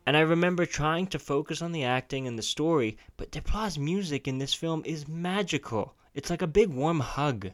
And 0.05 0.17
I 0.17 0.21
remember 0.21 0.65
trying 0.65 1.07
to 1.07 1.19
focus 1.19 1.61
on 1.61 1.71
the 1.71 1.85
acting 1.85 2.27
and 2.27 2.37
the 2.37 2.43
story, 2.43 2.97
but 3.15 3.31
Desplat's 3.31 3.79
music 3.79 4.27
in 4.27 4.37
this 4.37 4.53
film 4.53 4.81
is 4.85 5.07
magical. 5.07 5.95
It's 6.13 6.29
like 6.29 6.41
a 6.41 6.47
big 6.47 6.69
warm 6.69 6.99
hug. 6.99 7.51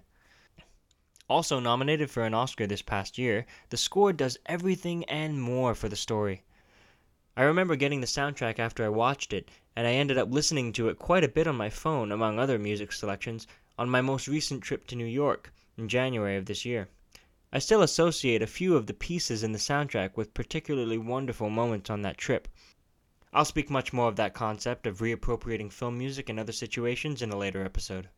Also 1.30 1.60
nominated 1.60 2.10
for 2.10 2.24
an 2.24 2.34
Oscar 2.34 2.66
this 2.66 2.82
past 2.82 3.20
year, 3.20 3.46
the 3.70 3.78
score 3.78 4.12
does 4.12 4.40
everything 4.48 5.04
and 5.06 5.40
more 5.40 5.76
for 5.76 5.88
the 5.88 5.96
story. 5.96 6.42
I 7.38 7.44
remember 7.44 7.76
getting 7.76 8.02
the 8.02 8.08
soundtrack 8.08 8.58
after 8.58 8.84
I 8.84 8.90
watched 8.90 9.32
it, 9.32 9.50
and 9.76 9.86
I 9.86 9.94
ended 9.94 10.18
up 10.18 10.32
listening 10.32 10.74
to 10.74 10.90
it 10.90 10.98
quite 10.98 11.24
a 11.24 11.30
bit 11.30 11.46
on 11.46 11.56
my 11.56 11.70
phone, 11.70 12.12
among 12.12 12.40
other 12.40 12.58
music 12.58 12.92
selections, 12.92 13.46
on 13.78 13.92
my 13.92 14.02
most 14.02 14.28
recent 14.28 14.64
trip 14.64 14.88
to 14.88 14.96
New 14.96 15.06
York 15.06 15.54
in 15.78 15.88
January 15.88 16.36
of 16.36 16.48
this 16.48 16.66
year. 16.66 16.90
I 17.52 17.58
still 17.58 17.82
associate 17.82 18.44
a 18.44 18.48
few 18.48 18.76
of 18.76 18.86
the 18.86 18.94
pieces 18.94 19.42
in 19.42 19.54
the 19.54 19.58
soundtrack 19.58 20.16
with 20.16 20.36
particularly 20.36 21.00
wonderful 21.00 21.50
moments 21.50 21.90
on 21.90 22.04
that 22.04 22.18
trip. 22.18 22.48
I'll 23.34 23.46
speak 23.46 23.72
much 23.72 23.92
more 23.92 24.08
of 24.08 24.18
that 24.18 24.36
concept 24.36 24.86
of 24.86 25.00
reappropriating 25.00 25.72
film 25.72 25.98
music 25.98 26.30
in 26.30 26.38
other 26.38 26.52
situations 26.52 27.24
in 27.24 27.32
a 27.32 27.38
later 27.38 27.66
episode. 27.66 28.10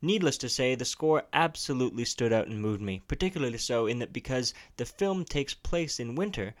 Needless 0.00 0.38
to 0.38 0.48
say, 0.48 0.74
the 0.74 0.84
score 0.84 1.24
absolutely 1.32 2.04
stood 2.04 2.32
out 2.32 2.46
and 2.46 2.60
moved 2.60 2.82
me, 2.82 3.02
particularly 3.08 3.58
so 3.58 3.86
in 3.86 3.98
that 3.98 4.12
because 4.12 4.54
the 4.76 4.84
film 4.84 5.24
takes 5.24 5.54
place 5.54 5.98
in 5.98 6.14
winter, 6.14 6.54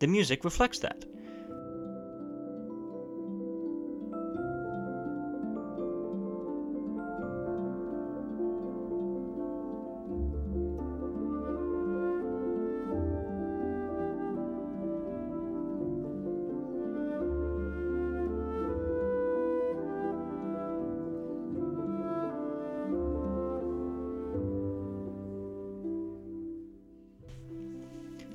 the 0.00 0.06
music 0.06 0.44
reflects 0.44 0.80
that. 0.80 1.04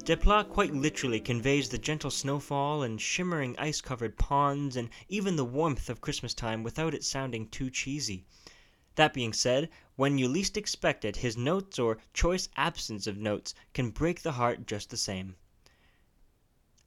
Desplat 0.04 0.50
quite 0.50 0.74
literally 0.74 1.20
conveys 1.20 1.70
the 1.70 1.78
gentle 1.78 2.10
snowfall 2.10 2.82
and 2.82 3.00
shimmering 3.00 3.56
ice 3.60 3.82
covered 3.82 4.18
ponds 4.18 4.76
and 4.76 4.90
even 5.08 5.36
the 5.36 5.46
warmth 5.46 5.92
of 5.92 6.02
Christmas 6.02 6.34
time 6.34 6.64
without 6.64 6.96
it 6.96 7.04
sounding 7.04 7.48
too 7.48 7.70
cheesy. 7.70 8.26
That 8.96 9.14
being 9.14 9.32
said, 9.32 9.70
when 9.98 10.18
you 10.18 10.28
least 10.28 10.58
expect 10.58 11.06
it, 11.06 11.18
his 11.18 11.38
notes 11.38 11.78
or 11.78 12.00
choice 12.16 12.50
absence 12.58 13.06
of 13.06 13.18
notes 13.18 13.54
can 13.76 13.92
break 13.92 14.24
the 14.24 14.32
heart 14.32 14.66
just 14.66 14.90
the 14.90 14.98
same. 14.98 15.36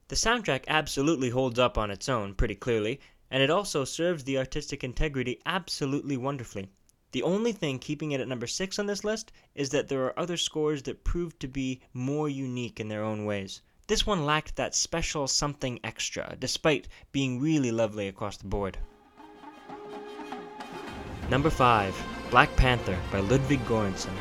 The 0.09 0.15
soundtrack 0.17 0.65
absolutely 0.67 1.29
holds 1.29 1.57
up 1.57 1.77
on 1.77 1.91
its 1.91 2.09
own, 2.09 2.35
pretty 2.35 2.55
clearly, 2.55 2.99
and 3.31 3.41
it 3.41 3.49
also 3.49 3.85
serves 3.85 4.25
the 4.25 4.37
artistic 4.37 4.83
integrity 4.83 5.39
absolutely 5.45 6.17
wonderfully. 6.17 6.67
The 7.15 7.23
only 7.23 7.53
thing 7.53 7.79
keeping 7.79 8.11
it 8.11 8.19
at 8.19 8.27
number 8.27 8.45
6 8.45 8.77
on 8.77 8.87
this 8.87 9.05
list 9.05 9.31
is 9.55 9.69
that 9.69 9.87
there 9.87 10.03
are 10.03 10.19
other 10.19 10.35
scores 10.35 10.83
that 10.83 11.05
proved 11.05 11.39
to 11.39 11.47
be 11.47 11.79
more 11.93 12.27
unique 12.27 12.77
in 12.77 12.89
their 12.89 13.05
own 13.05 13.23
ways. 13.23 13.61
This 13.87 14.05
one 14.05 14.25
lacked 14.25 14.57
that 14.57 14.75
special 14.75 15.25
something 15.29 15.79
extra, 15.81 16.35
despite 16.37 16.89
being 17.13 17.39
really 17.39 17.71
lovely 17.71 18.09
across 18.09 18.35
the 18.35 18.47
board. 18.47 18.77
Number 21.29 21.49
5 21.49 21.95
Black 22.31 22.53
Panther 22.57 22.99
by 23.13 23.21
Ludwig 23.21 23.63
Göransson. 23.65 24.11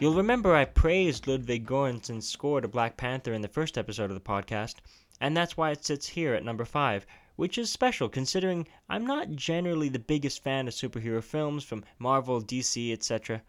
You'll 0.00 0.14
remember 0.14 0.54
I 0.54 0.64
praised 0.64 1.26
Ludwig 1.26 1.66
Göransson's 1.66 2.28
score 2.28 2.60
to 2.60 2.68
Black 2.68 2.96
Panther 2.96 3.32
in 3.32 3.40
the 3.42 3.48
first 3.48 3.76
episode 3.76 4.10
of 4.10 4.14
the 4.14 4.20
podcast, 4.20 4.76
and 5.20 5.36
that's 5.36 5.56
why 5.56 5.72
it 5.72 5.84
sits 5.84 6.06
here 6.06 6.34
at 6.34 6.44
number 6.44 6.64
5, 6.64 7.04
which 7.34 7.58
is 7.58 7.68
special 7.68 8.08
considering 8.08 8.68
I'm 8.88 9.04
not 9.04 9.32
generally 9.32 9.88
the 9.88 9.98
biggest 9.98 10.40
fan 10.44 10.68
of 10.68 10.74
superhero 10.74 11.20
films 11.20 11.64
from 11.64 11.84
Marvel, 11.98 12.40
DC, 12.40 12.92
etc. 12.92 13.42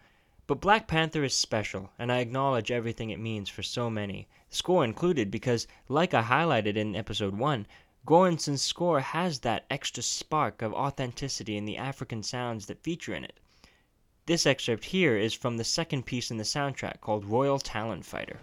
But 0.48 0.60
Black 0.60 0.88
Panther 0.88 1.24
is 1.24 1.36
special, 1.36 1.91
and 2.00 2.12
I 2.12 2.18
acknowledge 2.18 2.72
everything 2.72 3.12
it 3.12 3.20
means 3.20 3.48
for 3.48 3.62
so 3.62 3.88
many, 3.88 4.27
score 4.50 4.84
included, 4.84 5.29
because, 5.29 5.68
like 5.88 6.15
I 6.15 6.24
highlighted 6.24 6.77
in 6.77 6.96
episode 6.96 7.38
1, 7.38 7.68
Göransson's 8.08 8.63
score 8.63 9.01
has 9.01 9.41
that 9.41 9.68
extra 9.70 10.01
spark 10.01 10.63
of 10.63 10.74
authenticity 10.74 11.58
in 11.58 11.65
the 11.65 11.77
African 11.77 12.24
sounds 12.24 12.65
that 12.65 12.82
feature 12.82 13.13
in 13.13 13.24
it. 13.24 13.39
This 14.29 14.45
excerpt 14.45 14.86
here 14.86 15.17
is 15.17 15.33
from 15.33 15.57
the 15.57 15.63
second 15.63 16.05
piece 16.05 16.29
in 16.29 16.38
the 16.38 16.43
soundtrack 16.43 17.01
called 17.01 17.25
Royal 17.25 17.57
Talon 17.57 18.03
Fighter. 18.03 18.39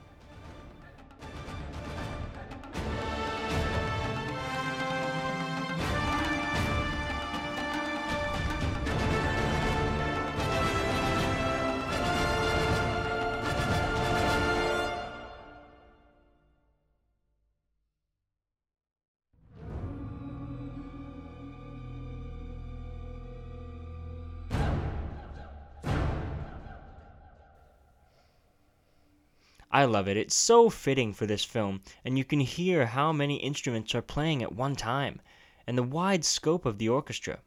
I 29.76 29.84
love 29.84 30.08
it. 30.08 30.16
It's 30.16 30.34
so 30.34 30.70
fitting 30.70 31.12
for 31.12 31.26
this 31.26 31.44
film, 31.44 31.82
and 32.02 32.16
you 32.16 32.24
can 32.24 32.40
hear 32.40 32.86
how 32.86 33.12
many 33.12 33.36
instruments 33.36 33.94
are 33.94 34.00
playing 34.00 34.42
at 34.42 34.54
one 34.54 34.74
time, 34.74 35.20
and 35.66 35.76
the 35.76 35.82
wide 35.82 36.24
scope 36.24 36.64
of 36.64 36.78
the 36.78 36.88
orchestra, 36.88 37.40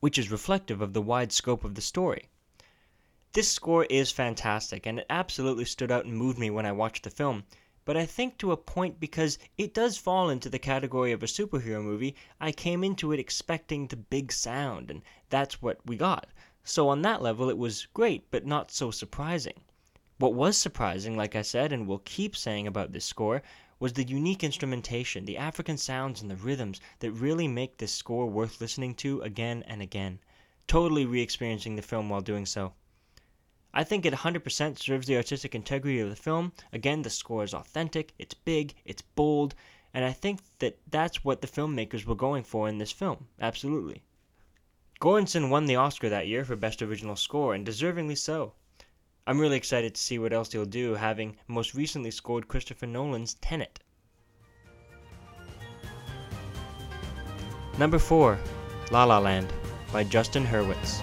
which 0.00 0.18
is 0.18 0.32
reflective 0.32 0.82
of 0.82 0.92
the 0.92 1.00
wide 1.00 1.30
scope 1.30 1.62
of 1.62 1.76
the 1.76 1.80
story. 1.80 2.30
This 3.32 3.48
score 3.48 3.84
is 3.84 4.10
fantastic, 4.10 4.86
and 4.86 4.98
it 4.98 5.06
absolutely 5.08 5.66
stood 5.66 5.92
out 5.92 6.04
and 6.04 6.16
moved 6.16 6.36
me 6.36 6.50
when 6.50 6.66
I 6.66 6.72
watched 6.72 7.04
the 7.04 7.10
film, 7.10 7.44
but 7.84 7.96
I 7.96 8.06
think 8.06 8.38
to 8.38 8.50
a 8.50 8.56
point 8.56 8.98
because 8.98 9.38
it 9.56 9.72
does 9.72 9.96
fall 9.96 10.28
into 10.28 10.48
the 10.48 10.58
category 10.58 11.12
of 11.12 11.22
a 11.22 11.26
superhero 11.26 11.80
movie, 11.80 12.16
I 12.40 12.50
came 12.50 12.82
into 12.82 13.12
it 13.12 13.20
expecting 13.20 13.86
the 13.86 13.96
big 13.96 14.32
sound, 14.32 14.90
and 14.90 15.00
that's 15.30 15.62
what 15.62 15.78
we 15.86 15.96
got. 15.96 16.26
So 16.64 16.88
on 16.88 17.02
that 17.02 17.22
level, 17.22 17.48
it 17.48 17.56
was 17.56 17.86
great, 17.94 18.32
but 18.32 18.44
not 18.44 18.72
so 18.72 18.90
surprising. 18.90 19.60
What 20.18 20.32
was 20.32 20.56
surprising, 20.56 21.14
like 21.14 21.36
I 21.36 21.42
said, 21.42 21.74
and 21.74 21.86
will 21.86 21.98
keep 21.98 22.34
saying 22.34 22.66
about 22.66 22.92
this 22.92 23.04
score, 23.04 23.42
was 23.78 23.92
the 23.92 24.02
unique 24.02 24.42
instrumentation, 24.42 25.26
the 25.26 25.36
African 25.36 25.76
sounds 25.76 26.22
and 26.22 26.30
the 26.30 26.36
rhythms 26.36 26.80
that 27.00 27.10
really 27.12 27.46
make 27.46 27.76
this 27.76 27.92
score 27.92 28.26
worth 28.26 28.58
listening 28.58 28.94
to 28.94 29.20
again 29.20 29.62
and 29.66 29.82
again, 29.82 30.18
totally 30.66 31.04
re 31.04 31.20
experiencing 31.20 31.76
the 31.76 31.82
film 31.82 32.08
while 32.08 32.22
doing 32.22 32.46
so. 32.46 32.72
I 33.74 33.84
think 33.84 34.06
it 34.06 34.14
100% 34.14 34.78
serves 34.78 35.06
the 35.06 35.18
artistic 35.18 35.54
integrity 35.54 36.00
of 36.00 36.08
the 36.08 36.16
film. 36.16 36.54
Again, 36.72 37.02
the 37.02 37.10
score 37.10 37.44
is 37.44 37.52
authentic, 37.52 38.14
it's 38.18 38.32
big, 38.32 38.74
it's 38.86 39.02
bold, 39.02 39.54
and 39.92 40.02
I 40.02 40.12
think 40.12 40.40
that 40.60 40.78
that's 40.90 41.24
what 41.24 41.42
the 41.42 41.46
filmmakers 41.46 42.06
were 42.06 42.14
going 42.14 42.44
for 42.44 42.70
in 42.70 42.78
this 42.78 42.90
film. 42.90 43.28
Absolutely. 43.38 44.02
Göransson 44.98 45.50
won 45.50 45.66
the 45.66 45.76
Oscar 45.76 46.08
that 46.08 46.26
year 46.26 46.42
for 46.42 46.56
Best 46.56 46.80
Original 46.80 47.16
Score, 47.16 47.52
and 47.52 47.66
deservingly 47.66 48.16
so. 48.16 48.54
I'm 49.28 49.40
really 49.40 49.56
excited 49.56 49.94
to 49.94 50.00
see 50.00 50.20
what 50.20 50.32
else 50.32 50.52
he'll 50.52 50.64
do, 50.64 50.94
having 50.94 51.36
most 51.48 51.74
recently 51.74 52.12
scored 52.12 52.46
Christopher 52.46 52.86
Nolan's 52.86 53.34
Tenet. 53.34 53.80
Number 57.76 57.98
4 57.98 58.38
La 58.92 59.04
La 59.04 59.18
Land 59.18 59.52
by 59.92 60.04
Justin 60.04 60.44
Hurwitz. 60.44 61.02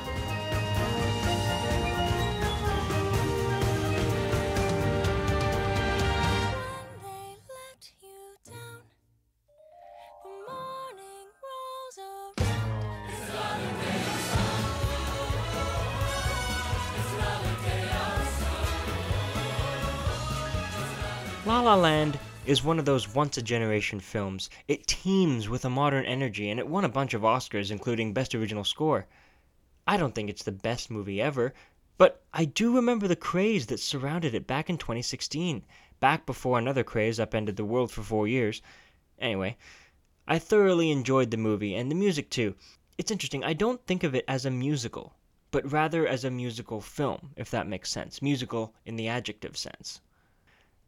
Is 22.46 22.64
one 22.64 22.78
of 22.80 22.86
those 22.86 23.14
once 23.14 23.38
a 23.38 23.42
generation 23.42 24.00
films. 24.00 24.50
It 24.68 24.88
teems 24.88 25.48
with 25.48 25.64
a 25.66 25.70
modern 25.70 26.06
energy 26.06 26.50
and 26.50 26.60
it 26.60 26.68
won 26.68 26.84
a 26.84 26.90
bunch 26.90 27.14
of 27.14 27.22
Oscars, 27.22 27.72
including 27.72 28.14
Best 28.14 28.36
Original 28.36 28.64
Score. 28.64 29.08
I 29.88 29.98
don't 29.98 30.14
think 30.14 30.30
it's 30.30 30.44
the 30.44 30.52
best 30.52 30.92
movie 30.92 31.22
ever, 31.22 31.54
But 31.96 32.24
I 32.34 32.46
do 32.46 32.76
remember 32.76 33.08
the 33.08 33.16
craze 33.16 33.68
that 33.68 33.80
surrounded 33.80 34.34
it 34.34 34.48
back 34.48 34.68
in 34.70 34.80
2016, 34.80 35.64
back 36.00 36.26
before 36.26 36.58
another 36.58 36.84
craze 36.84 37.20
upended 37.20 37.56
the 37.56 37.64
world 37.64 37.92
for 37.92 38.02
four 38.02 38.28
years. 38.28 38.62
Anyway, 39.20 39.58
I 40.28 40.40
thoroughly 40.40 40.90
enjoyed 40.90 41.30
the 41.30 41.38
movie 41.38 41.76
and 41.76 41.92
the 41.92 41.96
music 41.96 42.32
too. 42.32 42.56
It's 42.98 43.12
interesting, 43.12 43.44
I 43.44 43.54
don't 43.54 43.86
think 43.86 44.04
of 44.04 44.16
it 44.16 44.26
as 44.28 44.44
a 44.44 44.52
musical, 44.52 45.14
but 45.52 45.72
rather 45.72 46.08
as 46.08 46.24
a 46.26 46.32
musical 46.32 46.82
film, 46.82 47.32
if 47.38 47.52
that 47.52 47.68
makes 47.68 47.92
sense. 47.92 48.22
Musical 48.22 48.74
in 48.86 48.96
the 48.96 49.08
adjective 49.08 49.56
sense. 49.56 50.02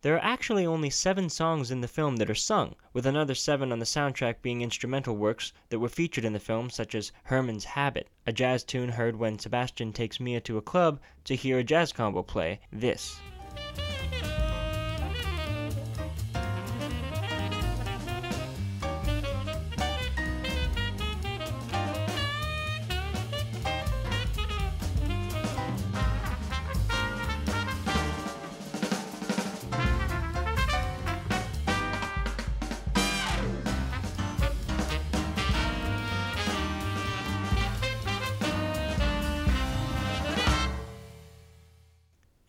There 0.06 0.14
are 0.14 0.24
actually 0.24 0.68
only 0.68 0.92
seven 0.92 1.30
songs 1.30 1.72
in 1.72 1.82
the 1.82 1.88
film 1.88 2.18
that 2.18 2.30
are 2.30 2.36
sung, 2.36 2.76
with 2.94 3.08
another 3.08 3.34
seven 3.34 3.72
on 3.72 3.80
the 3.80 3.86
soundtrack 3.86 4.36
being 4.44 4.62
instrumental 4.62 5.18
works 5.18 5.52
that 5.70 5.80
were 5.80 5.90
featured 5.90 6.24
in 6.24 6.34
the 6.34 6.40
film, 6.40 6.70
such 6.70 6.94
as 6.94 7.12
Herman's 7.24 7.66
Habit, 7.66 8.08
a 8.28 8.32
jazz 8.32 8.64
tune 8.64 8.90
heard 8.90 9.16
when 9.16 9.40
Sebastian 9.40 9.94
takes 9.94 10.20
Mia 10.20 10.42
to 10.42 10.60
a 10.60 10.62
club 10.62 11.00
to 11.24 11.36
hear 11.36 11.58
a 11.58 11.64
jazz 11.64 11.92
combo 11.92 12.22
play 12.22 12.60
this. 12.72 13.20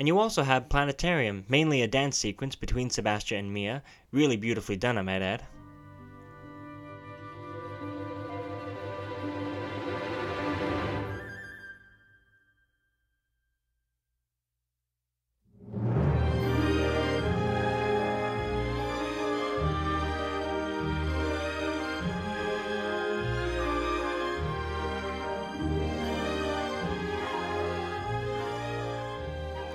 And 0.07 0.15
you 0.15 0.21
also 0.21 0.45
have 0.45 0.69
Planetarium, 0.69 1.45
mainly 1.49 1.83
a 1.83 1.89
dance 1.89 2.17
sequence 2.17 2.55
between 2.55 2.91
Sebastian 2.91 3.39
and 3.39 3.53
Mia, 3.53 3.83
really 4.13 4.37
beautifully 4.37 4.77
done, 4.77 4.99
I 4.99 5.03
might 5.03 5.21
add. 5.21 5.43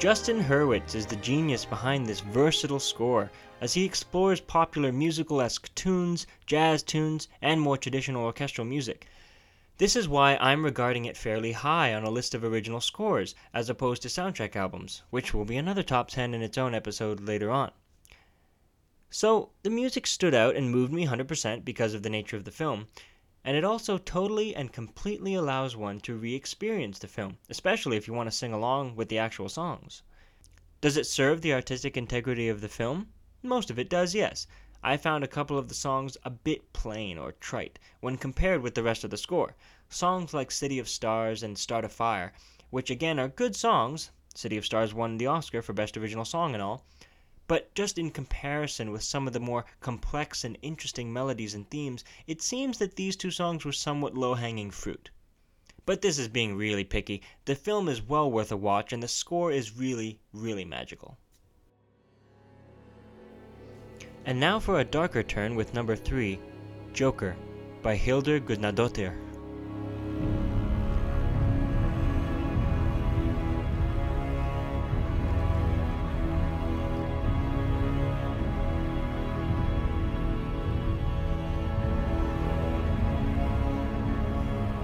Justin 0.02 0.44
Hurwitz 0.44 0.96
is 0.96 1.06
the 1.06 1.16
genius 1.18 1.64
behind 1.64 2.08
this 2.08 2.22
versatile 2.22 2.80
score, 2.80 3.30
as 3.62 3.76
he 3.76 3.86
explores 3.86 4.42
popular 4.42 4.92
musical-esque 4.92 5.72
tunes, 5.76 6.26
jazz 6.48 6.82
tunes, 6.82 7.28
and 7.40 7.62
more 7.62 7.78
traditional 7.78 8.24
orchestral 8.24 8.66
music. 8.66 9.06
This 9.78 9.96
is 9.96 10.10
why 10.10 10.38
I'm 10.38 10.66
regarding 10.66 11.06
it 11.06 11.16
fairly 11.16 11.52
high 11.52 11.94
on 11.94 12.04
a 12.04 12.10
list 12.10 12.34
of 12.34 12.44
original 12.44 12.82
scores, 12.82 13.36
as 13.54 13.70
opposed 13.70 14.02
to 14.02 14.08
soundtrack 14.08 14.56
albums, 14.56 15.04
which 15.12 15.36
will 15.36 15.46
be 15.46 15.58
another 15.58 15.84
top 15.84 16.08
10 16.08 16.34
in 16.34 16.42
its 16.42 16.58
own 16.58 16.74
episode 16.74 17.20
later 17.20 17.52
on. 17.52 17.70
So, 19.12 19.52
the 19.62 19.70
music 19.70 20.08
stood 20.08 20.34
out 20.34 20.56
and 20.56 20.72
moved 20.72 20.92
me 20.92 21.06
100% 21.06 21.64
because 21.64 21.94
of 21.94 22.02
the 22.02 22.10
nature 22.10 22.38
of 22.38 22.46
the 22.46 22.50
film, 22.50 22.88
and 23.44 23.58
it 23.58 23.64
also 23.64 23.98
totally 23.98 24.56
and 24.56 24.72
completely 24.72 25.34
allows 25.34 25.76
one 25.76 26.00
to 26.00 26.16
re 26.16 26.36
experience 26.36 27.00
the 27.00 27.08
film, 27.08 27.38
especially 27.50 27.98
if 27.98 28.08
you 28.08 28.14
want 28.14 28.28
to 28.28 28.36
sing 28.36 28.54
along 28.54 28.96
with 28.96 29.10
the 29.10 29.18
actual 29.18 29.50
songs. 29.50 30.04
Does 30.82 30.98
it 30.98 31.08
serve 31.08 31.42
the 31.42 31.54
artistic 31.54 31.98
integrity 31.98 32.50
of 32.50 32.62
the 32.62 32.70
film? 32.70 33.08
Most 33.42 33.72
of 33.72 33.80
it 33.80 33.90
does, 33.90 34.14
yes. 34.14 34.46
I 34.84 34.98
found 34.98 35.24
a 35.24 35.28
couple 35.28 35.58
of 35.58 35.68
the 35.68 35.76
songs 35.76 36.18
a 36.24 36.30
bit 36.30 36.74
plain 36.74 37.18
or 37.18 37.34
trite 37.34 37.78
when 38.00 38.18
compared 38.18 38.62
with 38.62 38.76
the 38.76 38.84
rest 38.84 39.04
of 39.04 39.10
the 39.10 39.18
score. 39.18 39.56
Songs 39.90 40.34
like 40.34 40.52
City 40.52 40.80
of 40.80 40.90
Stars 40.90 41.44
and 41.44 41.58
Start 41.58 41.86
a 41.86 41.90
Fire, 41.90 42.34
which 42.72 42.90
again 42.90 43.20
are 43.20 43.28
good 43.28 43.56
songs. 43.56 44.12
City 44.34 44.58
of 44.58 44.66
Stars 44.66 44.94
won 44.94 45.18
the 45.18 45.28
Oscar 45.28 45.62
for 45.62 45.74
Best 45.74 45.98
Original 45.98 46.26
Song 46.26 46.54
and 46.54 46.64
all, 46.64 46.86
but 47.52 47.76
just 47.76 47.98
in 47.98 48.10
comparison 48.10 48.94
with 48.94 49.04
some 49.04 49.28
of 49.28 49.34
the 49.34 49.40
more 49.42 49.66
complex 49.82 50.46
and 50.46 50.58
interesting 50.62 51.12
melodies 51.12 51.54
and 51.54 51.70
themes, 51.70 52.02
it 52.26 52.42
seems 52.42 52.78
that 52.78 52.96
these 52.96 53.18
two 53.18 53.30
songs 53.30 53.66
were 53.66 53.74
somewhat 53.74 54.16
low 54.16 54.36
hanging 54.36 54.72
fruit. 54.72 55.10
But 55.86 56.02
this 56.02 56.18
is 56.18 56.30
being 56.30 56.56
really 56.56 56.86
picky. 56.86 57.22
The 57.44 57.56
film 57.56 57.90
is 57.90 58.02
well 58.02 58.32
worth 58.32 58.54
a 58.54 58.56
watch, 58.56 58.94
and 58.94 59.04
the 59.04 59.10
score 59.10 59.52
is 59.52 59.76
really, 59.76 60.22
really 60.32 60.64
magical. 60.64 61.18
And 64.26 64.40
now 64.40 64.58
for 64.58 64.80
a 64.80 64.86
darker 64.86 65.22
turn 65.22 65.56
with 65.56 65.74
number 65.74 65.98
3, 65.98 66.40
Joker, 66.94 67.36
by 67.82 67.98
Hildur 67.98 68.40
Guðnadóttir. 68.40 69.14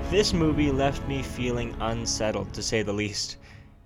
This 0.09 0.31
movie 0.31 0.71
left 0.71 1.05
me 1.05 1.21
feeling 1.21 1.75
unsettled, 1.81 2.53
to 2.53 2.63
say 2.63 2.81
the 2.81 2.93
least. 2.93 3.35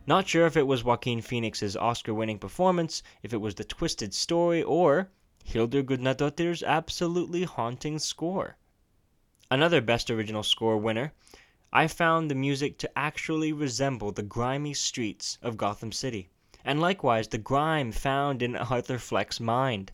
Not 0.06 0.28
sure 0.28 0.46
if 0.46 0.56
it 0.56 0.68
was 0.68 0.84
Joaquin 0.84 1.20
Phoenix's 1.20 1.76
Oscar 1.76 2.14
winning 2.14 2.38
performance, 2.38 3.02
if 3.24 3.34
it 3.34 3.42
was 3.42 3.56
the 3.56 3.64
twisted 3.64 4.14
story, 4.14 4.62
or 4.62 5.10
Hildur 5.44 5.82
Guðnadóttir's 5.82 6.62
absolutely 6.62 7.42
haunting 7.42 7.98
score. 7.98 8.56
Another 9.50 9.82
Best 9.82 10.12
Original 10.12 10.44
Score 10.44 10.78
winner, 10.78 11.12
I 11.74 11.88
found 11.88 12.30
the 12.30 12.36
music 12.36 12.78
to 12.78 12.92
actually 12.96 13.52
resemble 13.52 14.12
the 14.12 14.22
grimy 14.22 14.76
streets 14.76 15.40
of 15.42 15.58
Gotham 15.58 15.92
City, 15.92 16.30
and 16.64 16.80
likewise 16.80 17.30
the 17.30 17.40
grime 17.40 17.92
found 17.92 18.44
in 18.44 18.56
Arthur 18.56 19.00
Fleck's 19.00 19.40
mind. 19.40 19.92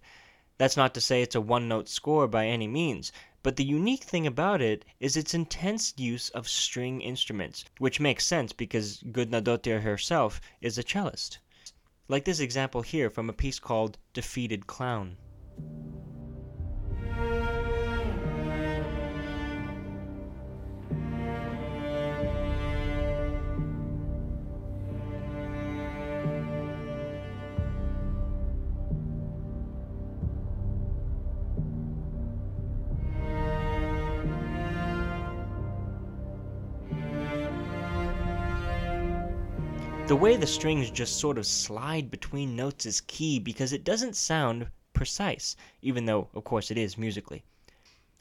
That's 0.58 0.76
not 0.76 0.94
to 0.96 1.00
say 1.00 1.22
it's 1.22 1.36
a 1.36 1.42
one 1.42 1.70
note 1.70 1.88
score 1.88 2.28
by 2.28 2.48
any 2.48 2.68
means, 2.68 3.14
but 3.48 3.56
the 3.56 3.64
unique 3.64 4.04
thing 4.04 4.28
about 4.28 4.62
it 4.62 4.84
is 5.00 5.16
its 5.16 5.34
intense 5.34 5.94
use 5.96 6.28
of 6.32 6.50
string 6.50 7.00
instruments, 7.00 7.64
which 7.78 7.98
makes 7.98 8.26
sense 8.26 8.52
because 8.52 9.02
Guðnadóttir 9.04 9.84
herself 9.84 10.42
is 10.60 10.78
a 10.78 10.84
cellist. 10.84 11.38
Like 12.10 12.26
this 12.26 12.42
example 12.42 12.82
here 12.82 13.10
from 13.10 13.30
a 13.30 13.40
piece 13.42 13.58
called 13.58 13.98
Defeated 14.12 14.68
Clown. 14.68 15.16
The 40.08 40.16
way 40.16 40.38
the 40.38 40.48
strings 40.48 40.90
just 40.90 41.20
sort 41.20 41.38
of 41.38 41.46
slide 41.46 42.10
between 42.10 42.56
notes 42.56 42.86
is 42.86 43.02
key 43.02 43.40
because 43.40 43.74
it 43.74 43.84
doesn't 43.84 44.16
sound 44.16 44.68
precise, 44.94 45.58
even 45.82 46.06
though, 46.06 46.30
of 46.34 46.46
course, 46.46 46.72
it 46.72 46.78
is 46.78 46.98
musically. 46.98 47.44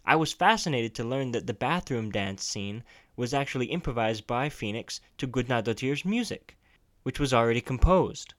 I 0.05 0.17
was 0.17 0.33
fascinated 0.33 0.97
to 0.97 1.05
learn 1.05 1.31
that 1.31 1.47
the 1.47 1.55
bathroom 1.55 2.11
dance 2.11 2.43
scene 2.43 2.83
was 3.15 3.33
actually 3.33 3.67
improvised 3.67 4.27
by 4.27 4.49
Phoenix 4.49 5.01
to 5.19 5.29
Guðnadóttir's 5.29 6.05
music, 6.05 6.57
which 7.05 7.21
was 7.21 7.33
already 7.33 7.61
composed. 7.61 8.35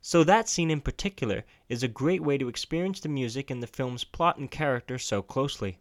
So 0.00 0.24
that 0.24 0.48
scene 0.48 0.72
in 0.72 0.80
particular 0.80 1.44
is 1.68 1.84
a 1.84 1.88
great 1.88 2.24
way 2.24 2.38
to 2.38 2.48
experience 2.48 2.98
the 2.98 3.08
music 3.08 3.50
and 3.50 3.62
the 3.62 3.68
film's 3.68 4.02
plot 4.02 4.36
and 4.36 4.50
character 4.50 4.98
so 4.98 5.22
closely. 5.22 5.78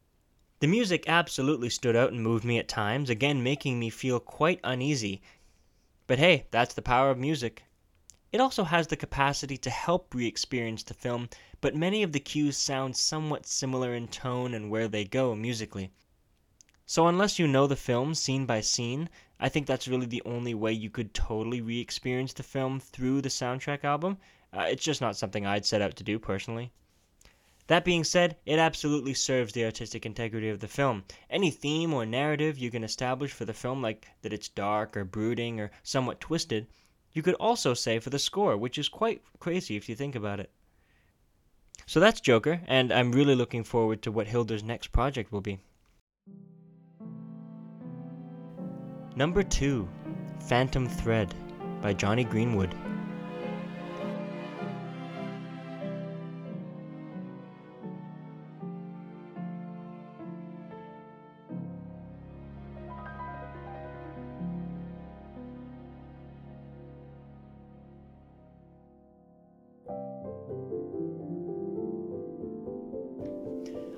The 0.60 0.68
music 0.68 1.06
absolutely 1.08 1.72
stood 1.72 1.96
out 1.96 2.12
and 2.12 2.22
moved 2.22 2.46
me 2.46 2.60
at 2.60 2.68
times, 2.68 3.10
again 3.10 3.42
making 3.42 3.80
me 3.80 3.90
feel 3.90 4.20
quite 4.20 4.60
uneasy 4.64 5.24
but 6.12 6.20
hey, 6.20 6.46
that's 6.52 6.74
the 6.74 6.82
power 6.82 7.10
of 7.10 7.18
music. 7.18 7.64
It 8.34 8.42
also 8.42 8.66
has 8.66 8.88
the 8.88 8.98
capacity 8.98 9.56
to 9.60 9.70
help 9.70 10.14
re 10.14 10.28
experience 10.28 10.84
the 10.84 10.94
film, 10.94 11.30
but 11.62 11.74
many 11.74 12.04
of 12.04 12.12
the 12.12 12.20
cues 12.20 12.58
sound 12.58 12.98
somewhat 12.98 13.46
similar 13.46 13.96
in 13.96 14.10
tone 14.10 14.54
and 14.54 14.70
where 14.70 14.90
they 14.90 15.06
go 15.06 15.34
musically. 15.36 15.90
So, 16.86 17.08
unless 17.08 17.40
you 17.40 17.48
know 17.48 17.66
the 17.66 17.78
film 17.78 18.14
scene 18.14 18.46
by 18.46 18.60
scene, 18.60 19.08
I 19.40 19.48
think 19.48 19.68
that's 19.68 19.88
really 19.88 20.06
the 20.06 20.22
only 20.26 20.54
way 20.54 20.74
you 20.74 20.90
could 20.90 21.14
totally 21.14 21.62
re 21.62 21.80
experience 21.80 22.34
the 22.34 22.44
film 22.44 22.82
through 22.82 23.22
the 23.22 23.30
soundtrack 23.30 23.86
album. 23.86 24.18
Uh, 24.52 24.66
it's 24.68 24.84
just 24.84 25.00
not 25.00 25.16
something 25.16 25.46
I'd 25.46 25.66
set 25.66 25.82
out 25.82 25.96
to 25.96 26.04
do 26.04 26.20
personally. 26.20 26.74
That 27.72 27.86
being 27.86 28.04
said, 28.04 28.36
it 28.46 28.60
absolutely 28.60 29.14
serves 29.14 29.54
the 29.54 29.64
artistic 29.64 30.06
integrity 30.06 30.50
of 30.50 30.60
the 30.60 30.68
film. 30.68 31.06
Any 31.30 31.52
theme 31.52 31.94
or 31.94 32.06
narrative 32.06 32.58
you 32.58 32.70
can 32.70 32.84
establish 32.84 33.32
for 33.32 33.46
the 33.46 33.54
film, 33.54 33.82
like 33.82 34.10
that 34.24 34.34
it's 34.34 34.50
dark 34.50 34.98
or 34.98 35.06
brooding 35.06 35.58
or 35.58 35.72
somewhat 35.82 36.20
twisted, 36.20 36.68
you 37.14 37.22
could 37.22 37.36
also 37.36 37.74
say 37.74 37.98
for 38.00 38.10
the 38.10 38.20
score, 38.20 38.58
which 38.58 38.78
is 38.78 38.90
quite 38.90 39.22
crazy 39.40 39.78
if 39.78 39.88
you 39.88 39.96
think 39.96 40.16
about 40.16 40.42
it. 40.42 40.52
So 41.86 42.02
that's 42.02 42.20
Joker, 42.20 42.60
and 42.68 42.92
I'm 42.92 43.14
really 43.14 43.36
looking 43.36 43.64
forward 43.64 44.02
to 44.02 44.12
what 44.12 44.28
Hildur's 44.28 44.64
next 44.64 44.92
project 44.92 45.32
will 45.32 45.40
be. 45.40 45.58
Number 49.16 49.44
2 49.44 49.88
Phantom 50.42 50.90
Thread 50.90 51.34
by 51.82 51.94
Jonny 51.94 52.26
Greenwood. 52.26 52.76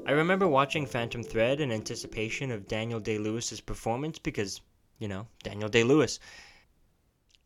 I 0.06 0.12
remember 0.12 0.50
watching 0.50 0.86
Phantom 0.86 1.24
Thread 1.24 1.62
in 1.62 1.72
anticipation 1.72 2.52
of 2.52 2.68
Daniel 2.68 3.00
Day 3.00 3.18
Lewis's 3.18 3.62
performance 3.62 4.20
because, 4.20 4.60
you 5.00 5.08
know, 5.08 5.28
Daniel 5.44 5.70
Day 5.70 5.86
Lewis. 5.86 6.20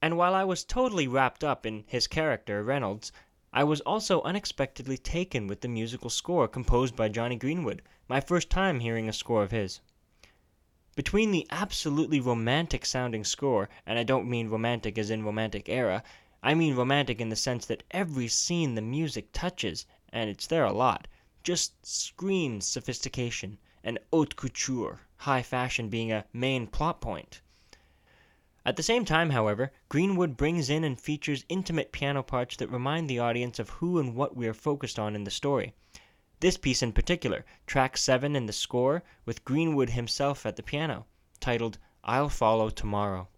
And 0.01 0.17
while 0.17 0.33
I 0.33 0.43
was 0.43 0.63
totally 0.63 1.07
wrapped 1.07 1.43
up 1.43 1.67
in 1.67 1.83
his 1.85 2.07
character, 2.07 2.63
Reynolds, 2.63 3.11
I 3.53 3.63
was 3.63 3.81
also 3.81 4.23
unexpectedly 4.23 4.97
taken 4.97 5.45
with 5.45 5.61
the 5.61 5.67
musical 5.67 6.09
score 6.09 6.47
composed 6.47 6.95
by 6.95 7.09
Jonny 7.09 7.35
Greenwood, 7.35 7.83
my 8.07 8.19
first 8.19 8.49
time 8.49 8.79
hearing 8.79 9.07
a 9.07 9.13
score 9.13 9.43
of 9.43 9.51
his. 9.51 9.79
Between 10.95 11.29
the 11.29 11.45
absolutely 11.51 12.19
romantic 12.19 12.87
sounding 12.87 13.23
score, 13.23 13.69
and 13.85 13.99
I 13.99 14.03
don't 14.03 14.27
mean 14.27 14.49
romantic 14.49 14.97
as 14.97 15.11
in 15.11 15.23
romantic 15.23 15.69
era, 15.69 16.01
I 16.41 16.55
mean 16.55 16.75
romantic 16.75 17.21
in 17.21 17.29
the 17.29 17.35
sense 17.35 17.67
that 17.67 17.83
every 17.91 18.27
scene 18.27 18.73
the 18.73 18.81
music 18.81 19.31
touches, 19.31 19.85
and 20.11 20.27
it's 20.27 20.47
there 20.47 20.65
a 20.65 20.73
lot, 20.73 21.07
just 21.47 21.71
screams 21.85 22.65
sophistication 22.65 23.57
and 23.81 23.97
haute 24.11 24.35
couture, 24.35 24.99
high 25.15 25.41
fashion 25.41 25.87
being 25.87 26.11
a 26.11 26.25
main 26.33 26.67
plot 26.67 26.99
point. 26.99 27.39
At 28.65 28.75
the 28.75 28.83
same 28.83 29.05
time, 29.05 29.29
however, 29.29 29.71
Greenwood 29.87 30.35
brings 30.35 30.69
in 30.69 30.83
and 30.83 30.99
features 30.99 31.45
intimate 31.47 31.93
piano 31.93 32.21
parts 32.21 32.57
that 32.57 32.69
remind 32.69 33.09
the 33.09 33.19
audience 33.19 33.59
of 33.59 33.69
who 33.69 33.97
and 33.97 34.13
what 34.13 34.35
we 34.35 34.45
are 34.45 34.53
focused 34.53 34.99
on 34.99 35.15
in 35.15 35.23
the 35.23 35.31
story. 35.31 35.73
This 36.41 36.57
piece 36.57 36.83
in 36.83 36.91
particular, 36.91 37.45
track 37.65 37.95
7 37.95 38.35
in 38.35 38.45
the 38.45 38.51
score, 38.51 39.03
with 39.23 39.45
Greenwood 39.45 39.91
himself 39.91 40.45
at 40.45 40.57
the 40.57 40.63
piano, 40.63 41.05
titled 41.39 41.77
I'll 42.03 42.27
Follow 42.27 42.69
Tomorrow. 42.69 43.29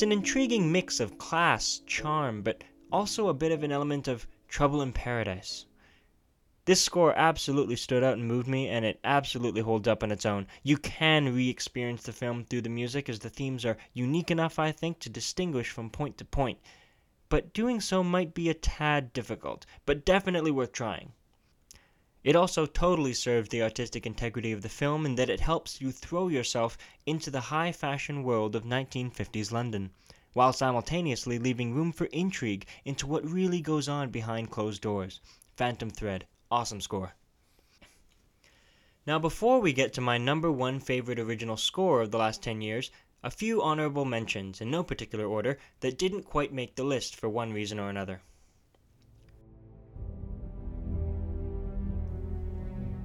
It's 0.00 0.06
an 0.06 0.12
intriguing 0.12 0.72
mix 0.72 0.98
of 0.98 1.18
class, 1.18 1.82
charm, 1.84 2.40
but 2.40 2.64
also 2.90 3.28
a 3.28 3.34
bit 3.34 3.52
of 3.52 3.62
an 3.62 3.70
element 3.70 4.08
of 4.08 4.26
trouble 4.48 4.80
in 4.80 4.94
paradise. 4.94 5.66
This 6.64 6.80
score 6.80 7.12
absolutely 7.18 7.76
stood 7.76 8.02
out 8.02 8.14
and 8.14 8.26
moved 8.26 8.48
me, 8.48 8.66
and 8.66 8.86
it 8.86 8.98
absolutely 9.04 9.60
holds 9.60 9.86
up 9.86 10.02
on 10.02 10.10
its 10.10 10.24
own. 10.24 10.46
You 10.62 10.78
can 10.78 11.34
re 11.34 11.50
experience 11.50 12.02
the 12.02 12.14
film 12.14 12.44
through 12.44 12.62
the 12.62 12.70
music, 12.70 13.10
as 13.10 13.18
the 13.18 13.28
themes 13.28 13.66
are 13.66 13.76
unique 13.92 14.30
enough, 14.30 14.58
I 14.58 14.72
think, 14.72 15.00
to 15.00 15.10
distinguish 15.10 15.68
from 15.68 15.90
point 15.90 16.16
to 16.16 16.24
point. 16.24 16.60
But 17.28 17.52
doing 17.52 17.78
so 17.78 18.02
might 18.02 18.32
be 18.32 18.48
a 18.48 18.54
tad 18.54 19.12
difficult, 19.12 19.66
but 19.84 20.06
definitely 20.06 20.50
worth 20.50 20.72
trying. 20.72 21.12
It 22.22 22.36
also 22.36 22.66
totally 22.66 23.14
serves 23.14 23.48
the 23.48 23.62
artistic 23.62 24.04
integrity 24.04 24.52
of 24.52 24.60
the 24.60 24.68
film 24.68 25.06
in 25.06 25.14
that 25.14 25.30
it 25.30 25.40
helps 25.40 25.80
you 25.80 25.90
throw 25.90 26.28
yourself 26.28 26.76
into 27.06 27.30
the 27.30 27.40
high 27.40 27.72
fashion 27.72 28.22
world 28.22 28.54
of 28.54 28.64
1950s 28.64 29.50
London, 29.50 29.90
while 30.34 30.52
simultaneously 30.52 31.38
leaving 31.38 31.72
room 31.72 31.92
for 31.92 32.04
intrigue 32.06 32.66
into 32.84 33.06
what 33.06 33.24
really 33.24 33.62
goes 33.62 33.88
on 33.88 34.10
behind 34.10 34.50
closed 34.50 34.82
doors. 34.82 35.20
Phantom 35.56 35.88
Thread, 35.88 36.26
awesome 36.50 36.82
score. 36.82 37.14
Now, 39.06 39.18
before 39.18 39.58
we 39.58 39.72
get 39.72 39.94
to 39.94 40.02
my 40.02 40.18
number 40.18 40.52
one 40.52 40.78
favorite 40.78 41.18
original 41.18 41.56
score 41.56 42.02
of 42.02 42.10
the 42.10 42.18
last 42.18 42.42
10 42.42 42.60
years, 42.60 42.90
a 43.22 43.30
few 43.30 43.62
honorable 43.62 44.04
mentions, 44.04 44.60
in 44.60 44.70
no 44.70 44.82
particular 44.82 45.24
order, 45.24 45.58
that 45.80 45.98
didn't 45.98 46.24
quite 46.24 46.52
make 46.52 46.76
the 46.76 46.84
list 46.84 47.16
for 47.16 47.30
one 47.30 47.54
reason 47.54 47.78
or 47.78 47.88
another. 47.88 48.20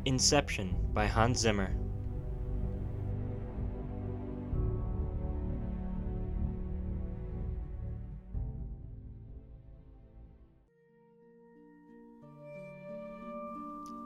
Inception 0.06 0.76
by 0.94 1.08
Hans 1.08 1.39
Zimmer. 1.39 1.76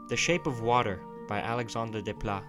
The 0.07 0.15
Shape 0.15 0.47
of 0.47 0.61
Water 0.61 1.01
by 1.27 1.39
Alexandre 1.39 2.01
Desplat. 2.01 2.43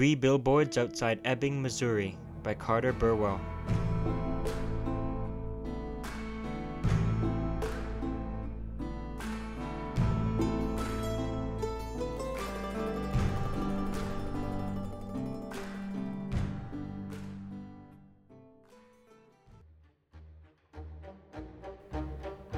Three 0.00 0.14
Billboards 0.14 0.78
Outside 0.78 1.20
Ebbing, 1.26 1.60
Missouri 1.60 2.16
by 2.42 2.54
Carter 2.54 2.90
Burwell. 2.90 3.38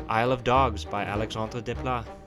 Isle 0.09 0.31
of 0.31 0.45
Dogs 0.45 0.85
by 0.85 1.03
Alexandre 1.03 1.61
Desplat. 1.61 2.22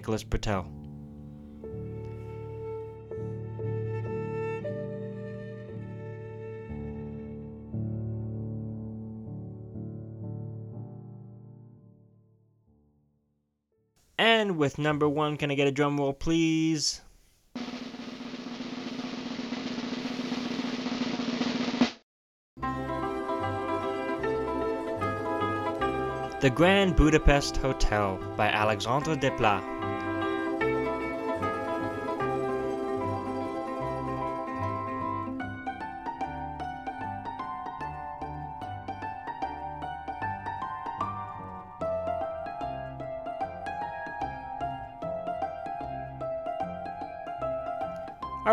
Nicholas 0.00 0.24
Britell. 0.24 0.64
And 14.16 14.56
with 14.56 14.78
number 14.78 15.06
one, 15.06 15.36
can 15.36 15.50
I 15.50 15.54
get 15.54 15.68
a 15.68 15.70
drum 15.70 15.98
roll, 15.98 16.14
please? 16.14 17.02
The 26.40 26.48
Grand 26.48 26.96
Budapest 26.96 27.58
Hotel 27.58 28.18
by 28.38 28.46
Alexandre 28.46 29.14
Desplat. 29.14 29.89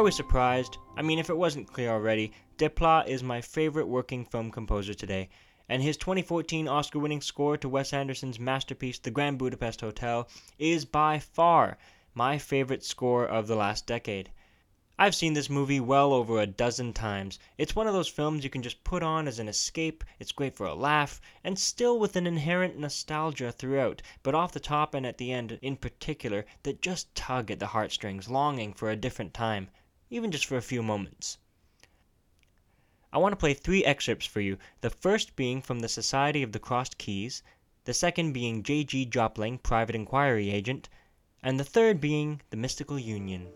We 0.07 0.11
surprised? 0.11 0.77
I 0.95 1.01
mean, 1.01 1.19
if 1.19 1.29
it 1.29 1.35
wasn't 1.35 1.67
clear 1.67 1.89
already, 1.89 2.31
Desplat 2.57 3.09
is 3.09 3.21
my 3.21 3.41
favorite 3.41 3.89
working 3.89 4.23
film 4.23 4.51
composer 4.51 4.93
today, 4.93 5.27
and 5.67 5.83
his 5.83 5.97
2014 5.97 6.65
Oscar 6.65 6.99
winning 6.99 7.19
score 7.19 7.57
to 7.57 7.67
Wes 7.67 7.91
Anderson's 7.91 8.39
masterpiece, 8.39 8.99
The 8.99 9.11
Grand 9.11 9.37
Budapest 9.37 9.81
Hotel, 9.81 10.29
is 10.57 10.85
by 10.85 11.19
far 11.19 11.77
my 12.13 12.37
favorite 12.37 12.85
score 12.85 13.25
of 13.25 13.47
the 13.47 13.57
last 13.57 13.85
decade. 13.85 14.31
I've 14.97 15.13
seen 15.13 15.33
this 15.33 15.49
movie 15.49 15.81
well 15.81 16.13
over 16.13 16.39
a 16.39 16.47
dozen 16.47 16.93
times. 16.93 17.37
It's 17.57 17.75
one 17.75 17.85
of 17.85 17.93
those 17.93 18.07
films 18.07 18.45
you 18.45 18.49
can 18.49 18.63
just 18.63 18.85
put 18.85 19.03
on 19.03 19.27
as 19.27 19.39
an 19.39 19.49
escape, 19.49 20.05
it's 20.19 20.31
great 20.31 20.55
for 20.55 20.67
a 20.67 20.73
laugh, 20.73 21.19
and 21.43 21.59
still 21.59 21.99
with 21.99 22.15
an 22.15 22.25
inherent 22.25 22.77
nostalgia 22.77 23.51
throughout, 23.51 24.01
but 24.23 24.35
off 24.35 24.53
the 24.53 24.61
top 24.61 24.93
and 24.93 25.05
at 25.05 25.17
the 25.17 25.33
end 25.33 25.59
in 25.61 25.75
particular, 25.75 26.45
that 26.63 26.81
just 26.81 27.13
tug 27.13 27.51
at 27.51 27.59
the 27.59 27.67
heartstrings, 27.67 28.29
longing 28.29 28.71
for 28.71 28.89
a 28.89 28.95
different 28.95 29.33
time, 29.33 29.67
even 30.09 30.31
just 30.31 30.45
for 30.45 30.57
a 30.57 30.61
few 30.61 30.81
moments. 30.81 31.37
I 33.11 33.17
want 33.17 33.33
to 33.33 33.37
play 33.37 33.53
three 33.53 33.83
excerpts 33.83 34.25
for 34.25 34.41
you, 34.41 34.57
the 34.81 34.89
first 34.89 35.35
being 35.35 35.61
from 35.61 35.79
the 35.79 35.89
Society 35.89 36.43
of 36.43 36.51
the 36.51 36.59
Crossed 36.59 36.97
Keys, 36.97 37.41
the 37.85 37.93
second 37.93 38.33
being 38.33 38.63
J.G. 38.63 39.05
Jopling, 39.07 39.61
Private 39.63 39.95
Inquiry 39.95 40.49
Agent, 40.49 40.89
and 41.41 41.59
the 41.59 41.63
third 41.63 42.01
being 42.01 42.41
The 42.49 42.57
Mystical 42.57 42.99
Union. 42.99 43.47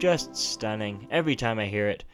Just 0.00 0.34
stunning 0.34 1.06
every 1.10 1.36
time 1.36 1.58
I 1.58 1.66
hear 1.66 1.86
it. 1.86 2.04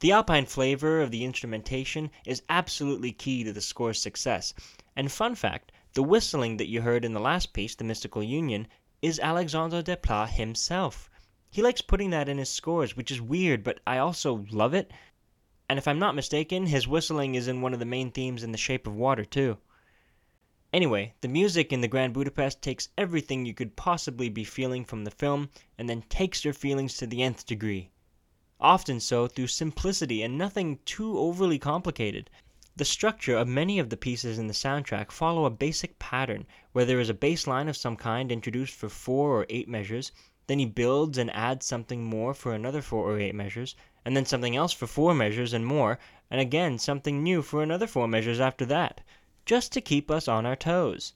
The 0.00 0.12
Alpine 0.12 0.44
flavor 0.44 1.00
of 1.00 1.10
the 1.10 1.24
instrumentation 1.24 2.10
is 2.26 2.42
absolutely 2.50 3.10
key 3.10 3.42
to 3.42 3.54
the 3.54 3.62
score's 3.62 4.02
success. 4.02 4.52
And 4.94 5.10
fun 5.10 5.34
fact, 5.34 5.72
the 5.94 6.02
whistling 6.02 6.58
that 6.58 6.68
you 6.68 6.82
heard 6.82 7.06
in 7.06 7.14
the 7.14 7.20
last 7.20 7.54
piece, 7.54 7.74
The 7.74 7.84
Mystical 7.84 8.22
Union, 8.22 8.68
is 9.00 9.18
Alexandre 9.18 9.80
Desplat 9.82 10.28
himself. 10.28 11.08
He 11.50 11.62
likes 11.62 11.80
putting 11.80 12.10
that 12.10 12.28
in 12.28 12.36
his 12.36 12.50
scores, 12.50 12.98
which 12.98 13.10
is 13.10 13.22
weird, 13.22 13.64
but 13.64 13.80
I 13.86 13.96
also 13.96 14.44
love 14.50 14.74
it. 14.74 14.90
And 15.70 15.78
if 15.78 15.88
I'm 15.88 15.98
not 15.98 16.14
mistaken, 16.14 16.66
his 16.66 16.86
whistling 16.86 17.34
is 17.34 17.48
in 17.48 17.62
one 17.62 17.72
of 17.72 17.78
the 17.78 17.86
main 17.86 18.10
themes 18.10 18.42
in 18.42 18.52
The 18.52 18.58
Shape 18.58 18.86
of 18.86 18.94
Water, 18.94 19.24
too. 19.24 19.56
Anyway, 20.72 21.12
the 21.20 21.28
music 21.28 21.70
in 21.70 21.82
the 21.82 21.88
Grand 21.88 22.14
Budapest 22.14 22.62
takes 22.62 22.88
everything 22.96 23.44
you 23.44 23.52
could 23.52 23.76
possibly 23.76 24.30
be 24.30 24.42
feeling 24.42 24.86
from 24.86 25.04
the 25.04 25.10
film 25.10 25.50
and 25.76 25.86
then 25.86 26.00
takes 26.08 26.46
your 26.46 26.54
feelings 26.54 26.96
to 26.96 27.06
the 27.06 27.22
nth 27.22 27.44
degree. 27.44 27.90
Often 28.58 29.00
so 29.00 29.26
through 29.26 29.48
simplicity 29.48 30.22
and 30.22 30.38
nothing 30.38 30.78
too 30.86 31.18
overly 31.18 31.58
complicated. 31.58 32.30
The 32.74 32.86
structure 32.86 33.36
of 33.36 33.48
many 33.48 33.78
of 33.78 33.90
the 33.90 33.98
pieces 33.98 34.38
in 34.38 34.46
the 34.46 34.54
soundtrack 34.54 35.12
follow 35.12 35.44
a 35.44 35.50
basic 35.50 35.98
pattern 35.98 36.46
where 36.72 36.86
there 36.86 37.00
is 37.00 37.10
a 37.10 37.14
bass 37.14 37.46
line 37.46 37.68
of 37.68 37.76
some 37.76 37.98
kind 37.98 38.32
introduced 38.32 38.72
for 38.72 38.88
four 38.88 39.36
or 39.36 39.46
eight 39.50 39.68
measures, 39.68 40.10
then 40.46 40.58
he 40.58 40.64
builds 40.64 41.18
and 41.18 41.30
adds 41.32 41.66
something 41.66 42.02
more 42.02 42.32
for 42.32 42.54
another 42.54 42.80
four 42.80 43.04
or 43.04 43.20
eight 43.20 43.34
measures, 43.34 43.76
and 44.06 44.16
then 44.16 44.24
something 44.24 44.56
else 44.56 44.72
for 44.72 44.86
four 44.86 45.12
measures 45.12 45.52
and 45.52 45.66
more, 45.66 45.98
and 46.30 46.40
again 46.40 46.78
something 46.78 47.22
new 47.22 47.42
for 47.42 47.62
another 47.62 47.86
four 47.86 48.08
measures 48.08 48.40
after 48.40 48.64
that 48.64 49.02
just 49.44 49.72
to 49.72 49.80
keep 49.80 50.10
us 50.10 50.28
on 50.28 50.46
our 50.46 50.56
toes. 50.56 51.12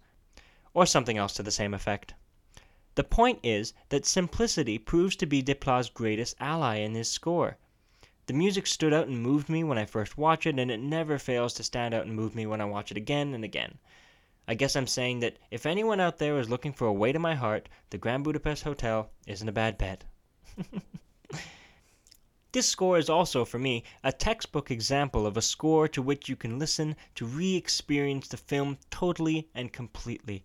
Or 0.75 0.87
something 0.87 1.17
else 1.17 1.33
to 1.35 1.43
the 1.43 1.51
same 1.51 1.75
effect. 1.75 2.15
The 2.97 3.05
point 3.05 3.41
is 3.43 3.75
that 3.91 4.07
simplicity 4.07 4.79
proves 4.79 5.17
to 5.17 5.27
be 5.27 5.43
Desplat's 5.43 5.91
greatest 5.91 6.35
ally 6.41 6.77
in 6.77 6.95
his 6.95 7.11
score. 7.11 7.59
The 8.27 8.33
music 8.33 8.67
stood 8.67 8.93
out 8.93 9.07
and 9.07 9.23
moved 9.23 9.49
me 9.49 9.62
when 9.62 9.79
I 9.79 9.85
first 9.85 10.17
watched 10.17 10.47
it, 10.47 10.59
and 10.59 10.71
it 10.71 10.81
never 10.81 11.19
fails 11.19 11.55
to 11.55 11.62
stand 11.62 11.95
out 11.95 12.07
and 12.07 12.17
move 12.17 12.35
me 12.35 12.47
when 12.47 12.61
I 12.61 12.65
watch 12.65 12.91
it 12.91 12.97
again 12.97 13.35
and 13.35 13.45
again. 13.45 13.79
I 14.49 14.55
guess 14.55 14.77
I'm 14.77 14.87
saying 14.87 15.21
that 15.21 15.39
if 15.51 15.67
anyone 15.67 16.01
out 16.01 16.19
there 16.19 16.39
is 16.39 16.49
looking 16.49 16.73
for 16.73 16.87
a 16.87 16.93
way 16.93 17.12
to 17.12 17.19
my 17.19 17.35
heart, 17.35 17.69
the 17.91 17.99
Grand 17.99 18.25
Budapest 18.25 18.65
Hotel 18.65 19.11
isn't 19.27 19.49
a 19.49 19.53
bad 19.53 19.77
bet. 19.77 20.05
This 22.57 22.71
score 22.71 22.97
is 22.97 23.11
also, 23.11 23.45
for 23.45 23.59
me, 23.59 23.85
a 24.03 24.11
textbook 24.11 24.71
example 24.71 25.27
of 25.27 25.37
a 25.37 25.42
score 25.42 25.87
to 25.88 26.01
which 26.01 26.31
you 26.31 26.37
can 26.37 26.59
listen 26.59 26.97
to 27.16 27.27
re 27.27 27.55
experience 27.55 28.29
the 28.29 28.38
film 28.38 28.79
totally 28.88 29.51
and 29.55 29.75
completely, 29.75 30.42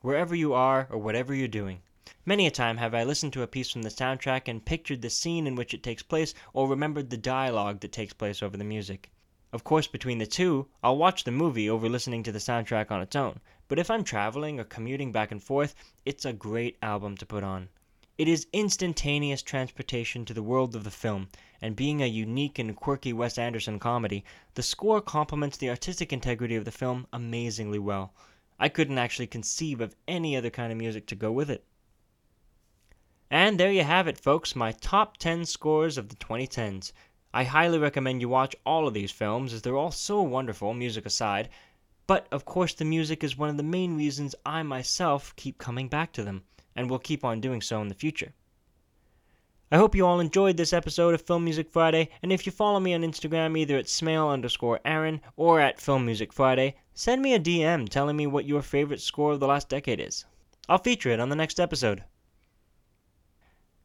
wherever 0.00 0.34
you 0.34 0.54
are 0.54 0.88
or 0.90 0.98
whatever 0.98 1.32
you're 1.32 1.46
doing. 1.46 1.80
Many 2.26 2.48
a 2.48 2.50
time 2.50 2.78
have 2.78 2.96
I 2.96 3.04
listened 3.04 3.32
to 3.34 3.42
a 3.42 3.46
piece 3.46 3.70
from 3.70 3.82
the 3.82 3.90
soundtrack 3.90 4.48
and 4.48 4.64
pictured 4.64 5.02
the 5.02 5.08
scene 5.08 5.46
in 5.46 5.54
which 5.54 5.72
it 5.72 5.84
takes 5.84 6.02
place 6.02 6.34
or 6.52 6.66
remembered 6.66 7.10
the 7.10 7.16
dialogue 7.16 7.78
that 7.78 7.92
takes 7.92 8.12
place 8.12 8.42
over 8.42 8.56
the 8.56 8.64
music. 8.64 9.12
Of 9.52 9.62
course, 9.62 9.86
between 9.86 10.18
the 10.18 10.26
two, 10.26 10.66
I'll 10.82 10.96
watch 10.96 11.22
the 11.22 11.30
movie 11.30 11.70
over 11.70 11.88
listening 11.88 12.24
to 12.24 12.32
the 12.32 12.40
soundtrack 12.40 12.90
on 12.90 13.02
its 13.02 13.14
own, 13.14 13.38
but 13.68 13.78
if 13.78 13.88
I'm 13.88 14.02
traveling 14.02 14.58
or 14.58 14.64
commuting 14.64 15.12
back 15.12 15.30
and 15.30 15.40
forth, 15.40 15.76
it's 16.04 16.24
a 16.24 16.32
great 16.32 16.76
album 16.82 17.16
to 17.18 17.24
put 17.24 17.44
on. 17.44 17.68
It 18.18 18.28
is 18.28 18.46
instantaneous 18.52 19.42
transportation 19.42 20.24
to 20.24 20.34
the 20.34 20.42
world 20.42 20.76
of 20.76 20.84
the 20.84 20.90
film, 20.90 21.28
and 21.62 21.76
being 21.76 22.02
a 22.02 22.06
unique 22.06 22.58
and 22.58 22.74
quirky 22.74 23.12
Wes 23.12 23.38
Anderson 23.38 23.78
comedy, 23.78 24.24
the 24.54 24.62
score 24.62 25.00
complements 25.00 25.56
the 25.56 25.70
artistic 25.70 26.12
integrity 26.12 26.56
of 26.56 26.64
the 26.64 26.72
film 26.72 27.06
amazingly 27.12 27.78
well. 27.78 28.12
I 28.58 28.68
couldn't 28.68 28.98
actually 28.98 29.28
conceive 29.28 29.80
of 29.80 29.94
any 30.06 30.36
other 30.36 30.50
kind 30.50 30.72
of 30.72 30.78
music 30.78 31.06
to 31.06 31.14
go 31.14 31.30
with 31.30 31.48
it. 31.48 31.64
And 33.30 33.58
there 33.58 33.72
you 33.72 33.84
have 33.84 34.08
it, 34.08 34.18
folks, 34.18 34.56
my 34.56 34.72
top 34.72 35.16
10 35.16 35.46
scores 35.46 35.96
of 35.96 36.08
the 36.08 36.16
2010s. 36.16 36.92
I 37.32 37.44
highly 37.44 37.78
recommend 37.78 38.20
you 38.20 38.28
watch 38.28 38.54
all 38.66 38.86
of 38.86 38.92
these 38.92 39.10
films 39.10 39.54
as 39.54 39.62
they're 39.62 39.76
all 39.76 39.90
so 39.90 40.20
wonderful, 40.20 40.74
music 40.74 41.06
aside. 41.06 41.48
But 42.06 42.26
of 42.32 42.44
course, 42.44 42.74
the 42.74 42.84
music 42.84 43.22
is 43.22 43.38
one 43.38 43.48
of 43.48 43.56
the 43.56 43.62
main 43.62 43.96
reasons 43.96 44.34
I 44.44 44.64
myself 44.64 45.34
keep 45.36 45.58
coming 45.58 45.88
back 45.88 46.12
to 46.14 46.24
them, 46.24 46.42
and 46.74 46.90
will 46.90 46.98
keep 46.98 47.24
on 47.24 47.40
doing 47.40 47.62
so 47.62 47.80
in 47.80 47.88
the 47.88 47.94
future. 47.94 48.34
I 49.72 49.78
hope 49.78 49.94
you 49.94 50.06
all 50.06 50.20
enjoyed 50.20 50.58
this 50.58 50.74
episode 50.74 51.14
of 51.14 51.22
Film 51.22 51.44
Music 51.44 51.70
Friday, 51.70 52.10
and 52.22 52.30
if 52.30 52.44
you 52.44 52.52
follow 52.52 52.78
me 52.78 52.92
on 52.92 53.00
Instagram 53.00 53.56
either 53.56 53.78
at 53.78 53.88
Smale 53.88 54.28
underscore 54.28 54.80
Aaron 54.84 55.22
or 55.34 55.60
at 55.60 55.80
Film 55.80 56.04
Music 56.04 56.30
Friday, 56.30 56.76
send 56.92 57.22
me 57.22 57.32
a 57.32 57.40
DM 57.40 57.88
telling 57.88 58.14
me 58.14 58.26
what 58.26 58.44
your 58.44 58.60
favorite 58.60 59.00
score 59.00 59.32
of 59.32 59.40
the 59.40 59.46
last 59.46 59.70
decade 59.70 59.98
is. 59.98 60.26
I'll 60.68 60.76
feature 60.76 61.08
it 61.08 61.20
on 61.20 61.30
the 61.30 61.36
next 61.36 61.58
episode. 61.58 62.04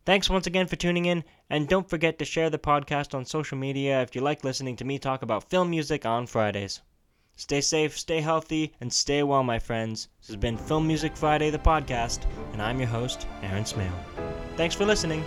Thanks 0.06 0.30
once 0.30 0.46
again 0.46 0.68
for 0.68 0.76
tuning 0.76 1.06
in, 1.06 1.24
and 1.50 1.70
don't 1.70 1.90
forget 1.90 2.20
to 2.20 2.26
share 2.26 2.50
the 2.50 2.60
podcast 2.60 3.16
on 3.16 3.24
social 3.24 3.58
media 3.58 4.02
if 4.02 4.14
you 4.14 4.20
like 4.20 4.44
listening 4.44 4.76
to 4.76 4.84
me 4.84 5.00
talk 5.00 5.22
about 5.22 5.50
film 5.50 5.70
music 5.70 6.06
on 6.06 6.28
Fridays. 6.28 6.82
Stay 7.38 7.62
safe, 7.62 7.98
stay 7.98 8.20
healthy, 8.20 8.74
and 8.82 8.92
stay 8.92 9.24
well, 9.24 9.42
my 9.42 9.58
friends. 9.58 10.10
This 10.20 10.28
has 10.28 10.36
been 10.36 10.58
Film 10.58 10.86
Music 10.86 11.16
Friday, 11.16 11.50
the 11.50 11.58
podcast, 11.58 12.26
and 12.52 12.62
I'm 12.62 12.78
your 12.78 12.90
host, 12.90 13.26
Aaron 13.42 13.66
Smale. 13.66 13.98
Thanks 14.58 14.76
for 14.76 14.84
listening. 14.84 15.24